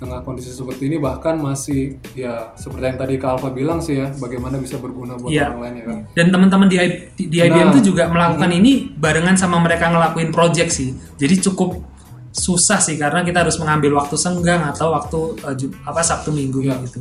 [0.00, 4.08] tengah kondisi seperti ini bahkan masih ya seperti yang tadi Kak Alfa bilang sih ya,
[4.16, 5.52] bagaimana bisa berguna buat Iya.
[5.52, 5.98] orang lain ya kan.
[6.16, 7.74] Dan teman-teman di, I- di IBM Nah.
[7.76, 10.90] tuh juga melakukan ini barengan sama mereka ngelakuin project sih.
[11.14, 11.84] Jadi cukup
[12.32, 15.18] susah sih karena kita harus mengambil waktu senggang atau waktu
[15.54, 16.80] Ju- apa Sabtu Minggu Iya.
[16.80, 16.96] gitu.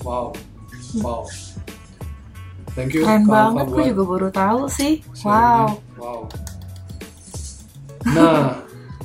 [0.00, 0.30] Wow,
[1.02, 1.26] wow.
[2.70, 5.02] Thank you Keren banget, gue buat juga baru tahu sih.
[5.26, 5.82] Wow.
[5.98, 6.20] Wow.
[8.06, 8.62] Nah,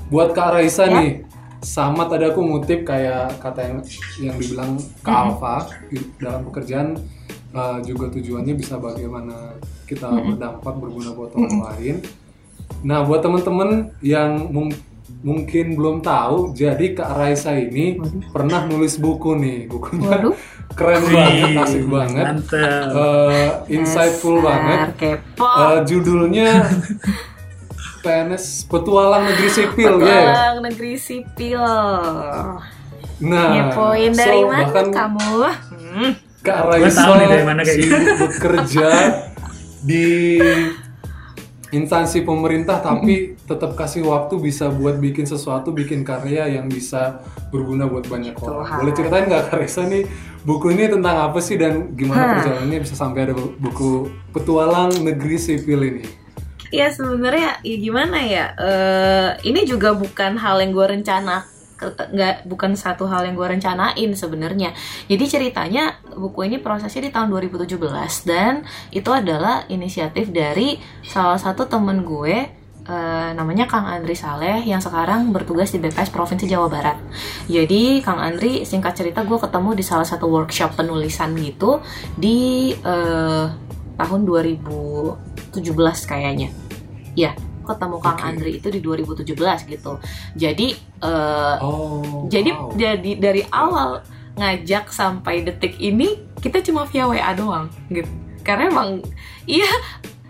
[0.08, 0.94] buat Kak Raisa Ya.
[0.94, 1.25] nih,
[1.66, 3.78] sama tadi aku ngutip kayak kata yang
[4.22, 5.56] yang dibilang Kak Alfa
[5.90, 6.94] di- dalam pekerjaan
[7.52, 9.58] uh, juga tujuannya bisa bagaimana
[9.90, 11.96] kita berdampak berguna buat orang lain.
[12.86, 14.78] Nah, buat teman-teman yang mung-
[15.26, 17.98] mungkin belum tahu, jadi Kak Raisa ini
[18.30, 20.36] pernah nulis buku nih, bukunya Waduh.
[20.78, 22.26] keren banget, asik banget.
[22.94, 24.80] Uh, insightful Dasar banget.
[24.98, 25.46] Kepo.
[25.46, 26.62] Uh, judulnya
[28.06, 30.06] PNS Petualang Negeri Sipil ya.
[30.06, 30.22] ya?
[30.22, 31.64] Petualang negeri sipil.
[33.26, 35.30] Nah, Ngepoin dari so, mana bahkan kamu?
[35.74, 36.12] Hmm.
[36.46, 37.96] Kak Raisa tahu nih dari mana kayak gitu.
[38.22, 38.90] bekerja
[39.82, 40.38] di
[41.74, 47.90] instansi pemerintah tapi tetap kasih waktu bisa buat bikin sesuatu, bikin karya yang bisa berguna
[47.90, 48.62] buat banyak orang.
[48.62, 48.78] Tuhan.
[48.84, 50.06] Boleh ceritain nggak Kak Raisa nih
[50.46, 55.82] buku ini tentang apa sih dan gimana perjalanannya bisa sampai ada buku Petualang Negeri Sipil
[55.82, 56.25] ini?
[56.74, 58.46] Ya sebenarnya ya gimana ya?
[58.58, 61.46] Eh ini juga bukan hal yang gue rencana
[61.76, 64.72] nggak bukan satu hal yang gue rencanain sebenarnya.
[65.12, 67.76] Jadi ceritanya buku ini prosesnya di tahun 2017
[68.24, 68.64] dan
[68.96, 72.48] itu adalah inisiatif dari salah satu temen gue
[72.88, 76.98] eh, namanya Kang Andri Saleh yang sekarang bertugas di BPS Provinsi Jawa Barat.
[77.52, 81.84] Jadi Kang Andri singkat cerita gue ketemu di salah satu workshop penulisan gitu
[82.16, 83.46] di eh,
[84.00, 84.22] tahun
[85.58, 85.72] 2017
[86.06, 86.50] kayaknya.
[87.14, 87.32] ya
[87.64, 88.28] ketemu Kang Oke.
[88.28, 89.26] Andri itu di 2017
[89.68, 89.98] gitu
[90.34, 90.68] jadi
[91.02, 92.28] eh, Oh.
[92.28, 92.70] jadi wow.
[92.72, 94.04] jadi dari awal
[94.36, 98.06] ngajak sampai detik ini kita cuma via WA doang gitu
[98.42, 99.02] karena emang
[99.46, 99.66] iya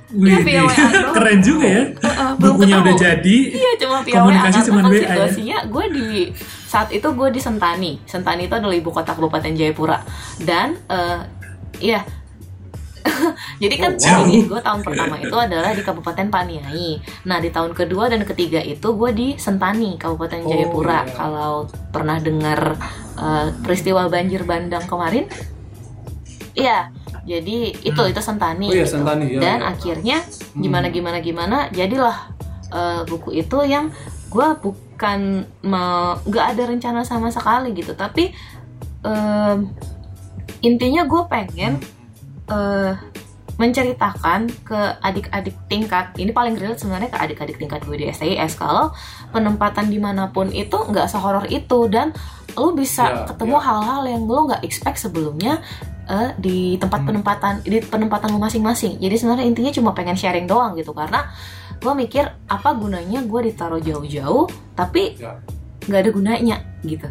[0.08, 1.12] Wih, via WA doang.
[1.12, 1.84] keren juga ya.
[1.92, 2.86] eh, belum Bukunya ketemu.
[2.86, 3.38] udah jadi.
[3.52, 5.02] Iya cuma via Komunikasi WA kan WA ya?
[5.02, 6.06] situasinya gue di
[6.64, 7.92] saat itu gue di Sentani.
[8.06, 10.00] Sentani itu adalah ibu kota Kabupaten Jayapura
[10.40, 11.20] dan eh
[11.82, 12.06] iya
[13.62, 16.98] jadi kan Oh, ini gue tahun pertama itu adalah di Kabupaten Paniai.
[17.24, 21.02] Nah di tahun kedua dan ketiga itu gue di Sentani Kabupaten Oh, Jayapura.
[21.02, 21.14] iya.
[21.14, 21.54] Kalau
[21.90, 22.76] pernah dengar
[23.16, 25.30] eh, peristiwa banjir bandang kemarin,
[26.54, 26.90] iya.
[27.24, 28.68] Jadi itu itu Sentani.
[28.68, 28.96] Oh iya, gitu.
[28.96, 29.66] Sentani, ya, Dan ya.
[29.68, 30.62] akhirnya Hmm.
[30.62, 32.18] gimana gimana gimana jadilah
[32.68, 33.90] eh, buku itu yang
[34.28, 35.20] gue bukan
[35.62, 38.36] mau nggak ada rencana sama sekali gitu tapi
[39.02, 39.70] em,
[40.62, 41.80] intinya gue pengen
[42.48, 42.94] eh,
[43.56, 48.92] menceritakan ke adik-adik tingkat ini paling relate sebenarnya ke adik-adik tingkat gue di STIS kalau
[49.32, 52.12] penempatan di mana pun itu nggak sehoror itu dan
[52.54, 53.64] lo bisa Ya, ketemu ya.
[53.64, 55.64] hal-hal yang lo nggak expect sebelumnya
[56.06, 57.08] eh, di tempat Hmm.
[57.10, 61.24] penempatan di penempatan lo masing-masing jadi sebenarnya intinya cuma pengen sharing doang gitu karena
[61.76, 65.40] gue mikir apa gunanya gue ditaruh jauh-jauh tapi Ya.
[65.82, 67.08] nggak ada gunanya gitu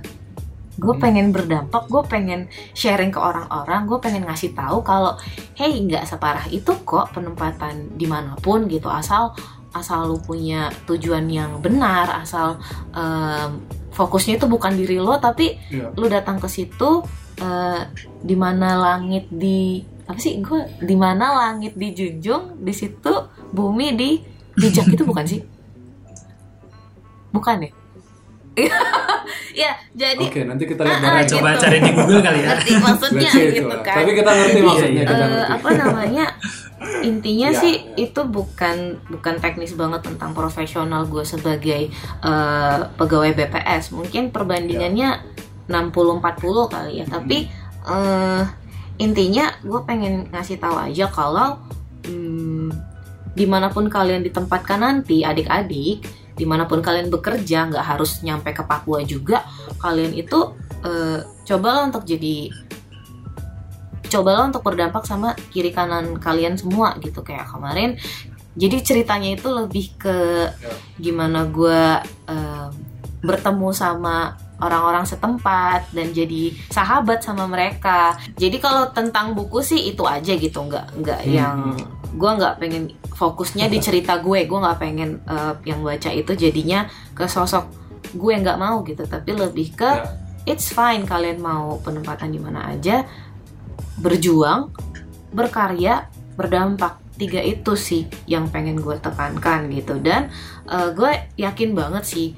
[0.75, 1.01] gue Hmm.
[1.01, 2.41] pengen berdampak gue pengen
[2.73, 5.15] sharing ke orang-orang gue pengen ngasih tahu kalau
[5.55, 9.35] hey nggak separah itu kok penempatan di mana pun gitu asal
[9.71, 12.59] asal lu punya tujuan yang benar asal
[12.91, 13.59] em,
[13.91, 15.91] fokusnya itu bukan diri lo tapi Iya.
[15.93, 17.03] lu datang ke situ
[17.37, 17.81] eh,
[18.21, 23.15] di mana langit di apa sih gue di mana langit dijunjung di situ
[23.51, 24.11] bumi di
[24.53, 25.41] bijak itu bukan sih
[27.35, 27.71] bukan ya
[29.55, 31.39] ya jadi Oke, nanti kita lihat Ah, gitu.
[31.39, 32.47] Coba cari di Google kali ya.
[32.51, 35.53] ngerti maksudnya gitu kan Tapi kita ngerti Jadi, maksudnya, kita eh, ngerti.
[35.55, 36.27] apa namanya
[37.01, 38.05] intinya Ya, sih ya.
[38.05, 38.77] itu bukan
[39.09, 41.89] bukan teknis banget tentang profesional gue sebagai
[42.21, 45.23] eh, pegawai BPS mungkin perbandingannya
[45.65, 46.21] 60-40
[46.69, 47.49] kali ya tapi
[47.85, 48.43] eh,
[48.97, 51.57] intinya gue pengen ngasih tahu aja kalau
[52.05, 52.69] hmm,
[53.33, 58.51] di mana pun kalian ditempatkan nanti adik-adik di mana pun kalian bekerja nggak harus nyampe
[58.51, 59.47] ke Papua juga
[59.79, 62.51] kalian itu eh, cobalah untuk jadi
[64.11, 67.27] cobalah untuk berdampak sama kiri kanan kalian semua gitu.
[67.27, 67.99] Kayak kemarin
[68.55, 70.19] jadi ceritanya itu lebih ke
[71.03, 71.83] gimana gue
[72.31, 72.71] em,
[73.25, 78.15] bertemu sama orang-orang setempat dan jadi sahabat sama mereka.
[78.39, 81.35] Jadi kalau tentang buku sih itu aja gitu nggak nggak Hmm.
[81.35, 81.59] yang
[82.15, 86.87] gue nggak pengen fokusnya di cerita gue gue nggak pengen eh, yang baca itu jadinya
[87.13, 87.67] ke sosok
[88.15, 89.03] gue nggak mau gitu.
[89.05, 90.07] Tapi lebih ke Ya.
[90.47, 93.03] it's fine kalian mau penempatan di mana aja
[93.99, 94.71] berjuang
[95.35, 96.07] berkarya
[96.39, 97.03] berdampak.
[97.15, 99.99] Tiga itu sih yang pengen gue tekankan gitu.
[100.03, 100.31] Dan
[100.71, 102.29] eh, gue yakin banget sih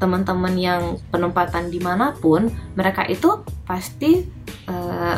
[0.00, 4.24] teman-teman yang penempatan di mana pun mereka itu pasti
[4.68, 5.16] eh,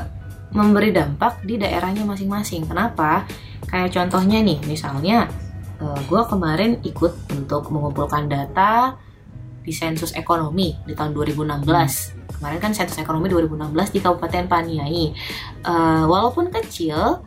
[0.48, 2.66] memberi dampak di daerahnya masing-masing.
[2.66, 3.28] Kenapa
[3.68, 5.28] kayak contohnya nih misalnya
[5.78, 8.98] gue kemarin ikut untuk mengumpulkan data
[9.62, 15.04] di sensus ekonomi di tahun 2016 kemarin kan sensus ekonomi 2016 di Kabupaten Paniai.
[15.66, 17.18] Eh, walaupun kecil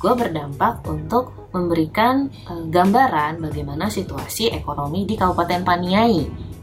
[0.00, 6.20] gue berdampak untuk memberikan eh, gambaran bagaimana situasi ekonomi di Kabupaten Paniai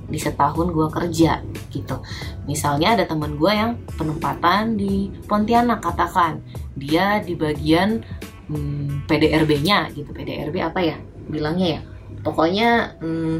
[0.07, 1.99] di setahun gue kerja gitu.
[2.47, 6.39] Misalnya ada teman gue yang penempatan di Pontianak katakan.
[6.78, 7.99] Dia di bagian
[8.48, 11.82] hmm, PDRB-nya gitu PDRB apa ya bilangnya ya
[12.24, 13.38] pokoknya hmm,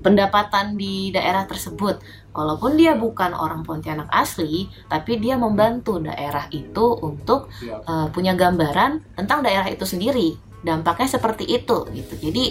[0.00, 2.00] pendapatan di daerah tersebut
[2.32, 7.78] walaupun dia bukan orang Pontianak asli tapi dia membantu daerah itu untuk Ya.
[7.84, 10.34] eh, punya gambaran tentang daerah itu sendiri
[10.64, 12.44] dampaknya seperti itu gitu jadi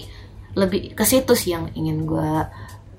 [0.57, 2.31] lebih ke situ sih yang ingin gue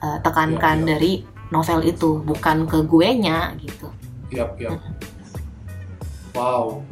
[0.02, 0.88] eh, tekankan Ya, ya.
[0.96, 1.12] dari
[1.50, 3.86] novel itu bukan ke gue nya gitu
[4.30, 4.78] Yap, yap.
[6.30, 6.86] Wow.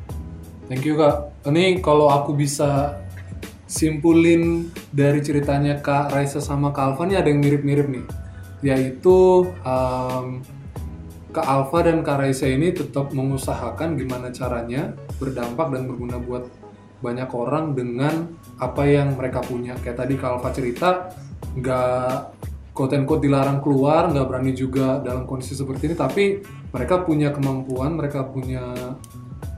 [0.69, 1.49] Thank you, Kak.
[1.49, 3.01] Ini kalau aku bisa
[3.65, 8.05] simpulin dari ceritanya Kak Raisa sama Kak Alfa ada yang mirip-mirip nih.
[8.61, 10.45] Yaitu em,
[11.33, 16.45] Kak Alfa dan Kak Raisa ini tetap mengusahakan gimana caranya berdampak dan berguna buat
[17.01, 19.73] banyak orang dengan apa yang mereka punya.
[19.81, 21.09] Kayak tadi Kak Alfa cerita,
[21.57, 22.37] nggak
[22.77, 26.45] quote and dilarang keluar, nggak berani juga dalam kondisi seperti ini, tapi
[26.77, 28.77] mereka punya kemampuan, mereka punya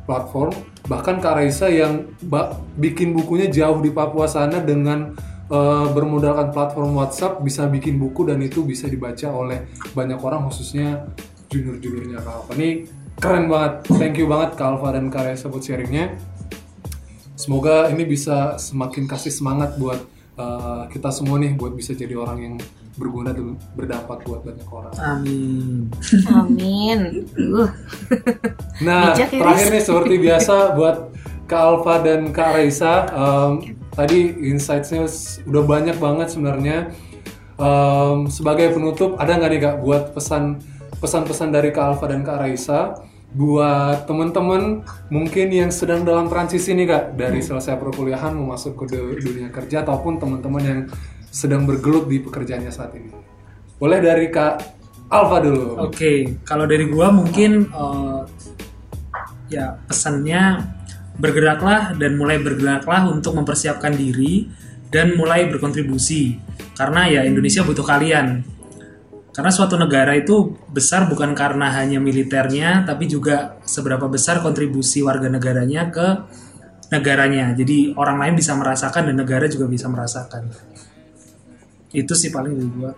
[0.06, 0.54] platform.
[0.90, 2.10] Bahkan Kak Raisa yang
[2.74, 5.14] bikin bukunya jauh di Papua sana dengan
[5.46, 11.06] eh, bermodalkan platform WhatsApp bisa bikin buku dan itu bisa dibaca oleh banyak orang khususnya
[11.46, 12.50] junior-juniornya Kak.
[12.58, 12.90] Ini
[13.22, 13.86] keren banget.
[13.94, 16.18] Thank you banget Kak Alfa dan Kak Raisa buat sharingnya.
[17.38, 20.02] Semoga ini bisa semakin kasih semangat buat
[20.34, 22.54] eh, kita semua nih buat bisa jadi orang yang
[22.98, 24.94] berguna dan berdampak buat banyak orang.
[24.98, 25.88] Amin.
[26.30, 26.98] Amin.
[27.38, 27.70] Uh,
[28.86, 30.96] Nah, Bijak ya, terakhir nih seperti biasa buat
[31.44, 33.52] Kak Alfa dan Kak Raisa, em,
[33.92, 34.18] tadi
[34.48, 35.04] insights-nya
[35.44, 36.94] udah banyak banget sebenarnya.
[37.58, 40.62] Em, sebagai penutup, ada nggak nih Kak buat pesan
[40.96, 42.92] pesan-pesan dari Kak Alfa dan Kak Raisa
[43.30, 48.84] buat teman-teman mungkin yang sedang dalam transisi nih Kak dari selesai perkuliahan mau masuk ke
[48.90, 50.80] du- dunia kerja ataupun teman-teman yang
[51.30, 53.14] sedang bergelut di pekerjaannya saat ini.
[53.78, 54.54] Boleh dari Kak
[55.10, 55.78] Alfa dulu.
[55.80, 58.22] Oke, kalau dari gua mungkin eh,
[59.50, 60.62] ya pesannya
[61.18, 64.46] bergeraklah dan mulai bergeraklah untuk mempersiapkan diri
[64.90, 66.38] dan mulai berkontribusi
[66.74, 68.40] karena ya Indonesia butuh kalian.
[69.30, 75.30] Karena suatu negara itu besar bukan karena hanya militernya, tapi juga seberapa besar kontribusi warga
[75.30, 76.06] negaranya ke
[76.90, 77.54] negaranya.
[77.54, 80.50] Jadi orang lain bisa merasakan dan negara juga bisa merasakan.
[81.90, 82.92] Itu sih paling dari gua.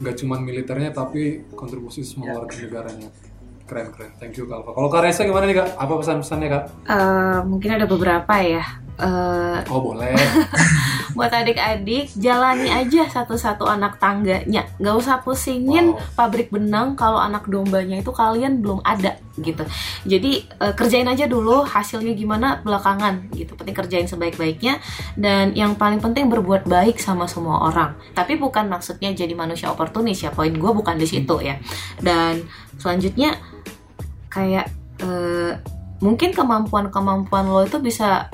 [0.00, 3.12] nggak cuma militernya tapi kontribusi semua warga negaranya.
[3.68, 4.10] Keren keren.
[4.16, 4.72] Thank you Kak Alfa.
[4.72, 5.68] Kalau Kak Reza gimana nih Kak?
[5.76, 6.64] Apa pesan-pesannya Kak?
[6.88, 8.64] Eh, mungkin ada beberapa ya.
[9.00, 10.12] Eh, oh boleh.
[11.16, 14.68] buat adik-adik jalani aja satu-satu anak tangganya.
[14.78, 15.98] Nggak usah pusingin Wow.
[16.14, 19.64] pabrik benang kalau anak dombanya itu kalian belum ada gitu.
[20.06, 23.56] Jadi eh, kerjain aja dulu hasilnya gimana belakangan gitu.
[23.56, 24.78] Penting kerjain sebaik-baiknya
[25.16, 27.96] dan yang paling penting berbuat baik sama semua orang.
[28.12, 31.56] Tapi bukan maksudnya jadi manusia oportunis ya poin gue bukan di situ ya.
[31.98, 32.44] Dan
[32.76, 33.34] selanjutnya
[34.30, 34.70] kayak
[35.02, 35.52] eh,
[36.00, 38.32] mungkin kemampuan-kemampuan lo itu bisa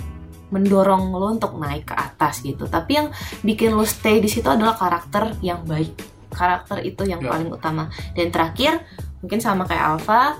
[0.48, 2.66] mendorong lo untuk naik ke atas gitu.
[2.66, 3.08] Tapi yang
[3.42, 5.94] bikin lo stay di situ adalah karakter yang baik.
[6.30, 7.34] Karakter itu yang Ya.
[7.34, 7.90] paling utama.
[8.14, 8.84] Dan terakhir,
[9.20, 10.38] mungkin sama kayak Alfa,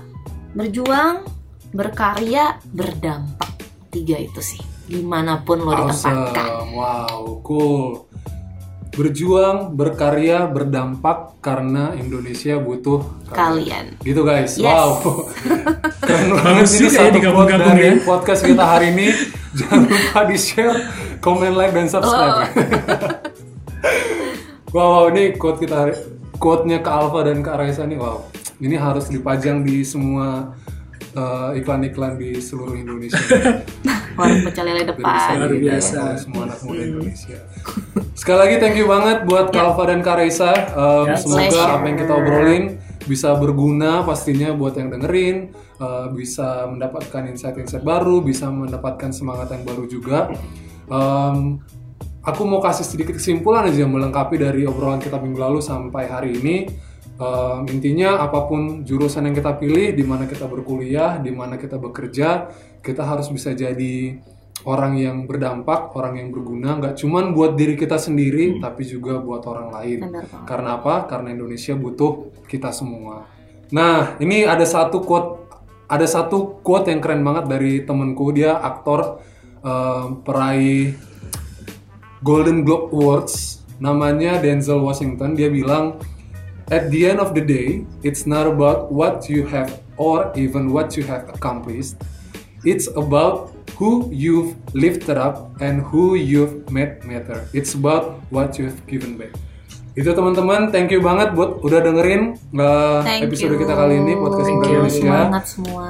[0.53, 1.27] berjuang,
[1.75, 3.51] berkarya, berdampak.
[3.91, 4.61] Tiga itu sih.
[4.87, 6.47] Di mana pun lo ditempatkan.
[6.47, 8.06] awesome wow cool
[8.97, 13.93] berjuang berkarya berdampak karena Indonesia butuh Kalian.
[14.01, 14.57] gitu guys.
[14.57, 14.65] Yes.
[14.65, 14.97] wow.
[16.07, 17.93] Keren banget ini juga ya satu quote dari ya.
[18.01, 19.07] podcast kita hari ini.
[19.57, 20.77] Jangan lupa di share
[21.21, 22.49] komen like dan subscribe.
[24.75, 25.15] Wow, wow.
[25.15, 25.95] Ini quote kita hari
[26.43, 27.95] quote-nya Kak Alfa dan Kak Raisa nih.
[27.95, 28.27] Wow.
[28.59, 30.51] Ini harus dipajang di semua
[31.17, 33.17] uh, iklan-iklan di seluruh Indonesia
[34.17, 35.37] Warung pecel lele depan.
[35.37, 35.97] Luar biasa.
[36.01, 37.37] oleh semua anak muda Indonesia.
[38.17, 40.51] Sekali lagi thank you banget buat Kak Alfa dan Kak Raisa.
[40.73, 41.69] Um, Ya, semoga pleasure.
[41.69, 42.63] apa yang kita obrolin
[43.05, 49.63] bisa berguna pastinya buat yang dengerin, uh, bisa mendapatkan insight-insight baru, bisa mendapatkan semangat yang
[49.69, 50.33] baru juga.
[50.89, 51.61] Um,
[52.25, 56.67] aku mau kasih sedikit kesimpulan aja melengkapi dari obrolan kita minggu lalu sampai hari ini.
[57.17, 61.81] Um, intinya apa pun jurusan yang kita pilih, di mana kita berkuliah, di mana kita
[61.81, 62.53] bekerja,
[62.85, 64.21] kita harus bisa jadi
[64.69, 69.41] orang yang berdampak, orang yang berguna, nggak cuman buat diri kita sendiri, tapi juga buat
[69.49, 69.99] orang lain.
[70.45, 71.09] Karena apa?
[71.09, 73.25] Karena Indonesia butuh kita semua.
[73.73, 75.49] Nah, ini ada satu quote,
[75.89, 79.25] ada satu quote yang keren banget dari temenku dia aktor
[79.65, 80.93] um, peraih
[82.21, 85.33] Golden Globe Awards, namanya Denzel Washington.
[85.37, 86.01] Dia bilang,
[86.71, 90.97] at the end of the day, it's not about what you have or even what
[90.97, 91.95] you have accomplished.
[92.65, 97.47] It's about who you've lifted up and who you've made matter.
[97.53, 99.31] It's about what you've given back.
[99.97, 103.65] Itu teman-teman, thank you banget buat udah dengerin uh, Thank episode you.
[103.65, 104.77] kita kali ini podcast Thank Muda you.
[104.77, 105.01] Indonesia.
[105.01, 105.89] Semangat semua.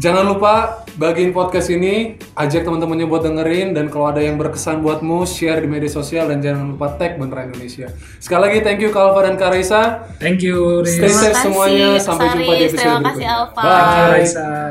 [0.00, 5.28] Jangan lupa bagiin podcast ini, ajak teman-temannya buat dengerin dan kalau ada yang berkesan buatmu,
[5.28, 7.92] share di media sosial dan jangan lupa tag Beneran Indonesia.
[8.16, 10.08] Sekali lagi thank you Kak Alfa dan Kak Raisa.
[10.16, 10.96] Thank you, Riz.
[10.96, 11.88] Stay Terima safe kasih, semuanya.
[12.00, 13.60] Sampai jumpa di episode Terima kasih berikutnya.
[13.60, 14.24] Bye.
[14.24, 14.68] Dah.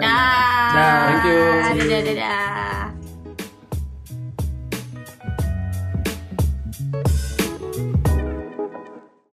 [0.73, 0.97] Dah.
[1.05, 1.41] Thank you.
[1.77, 2.78] Dadah, dadah.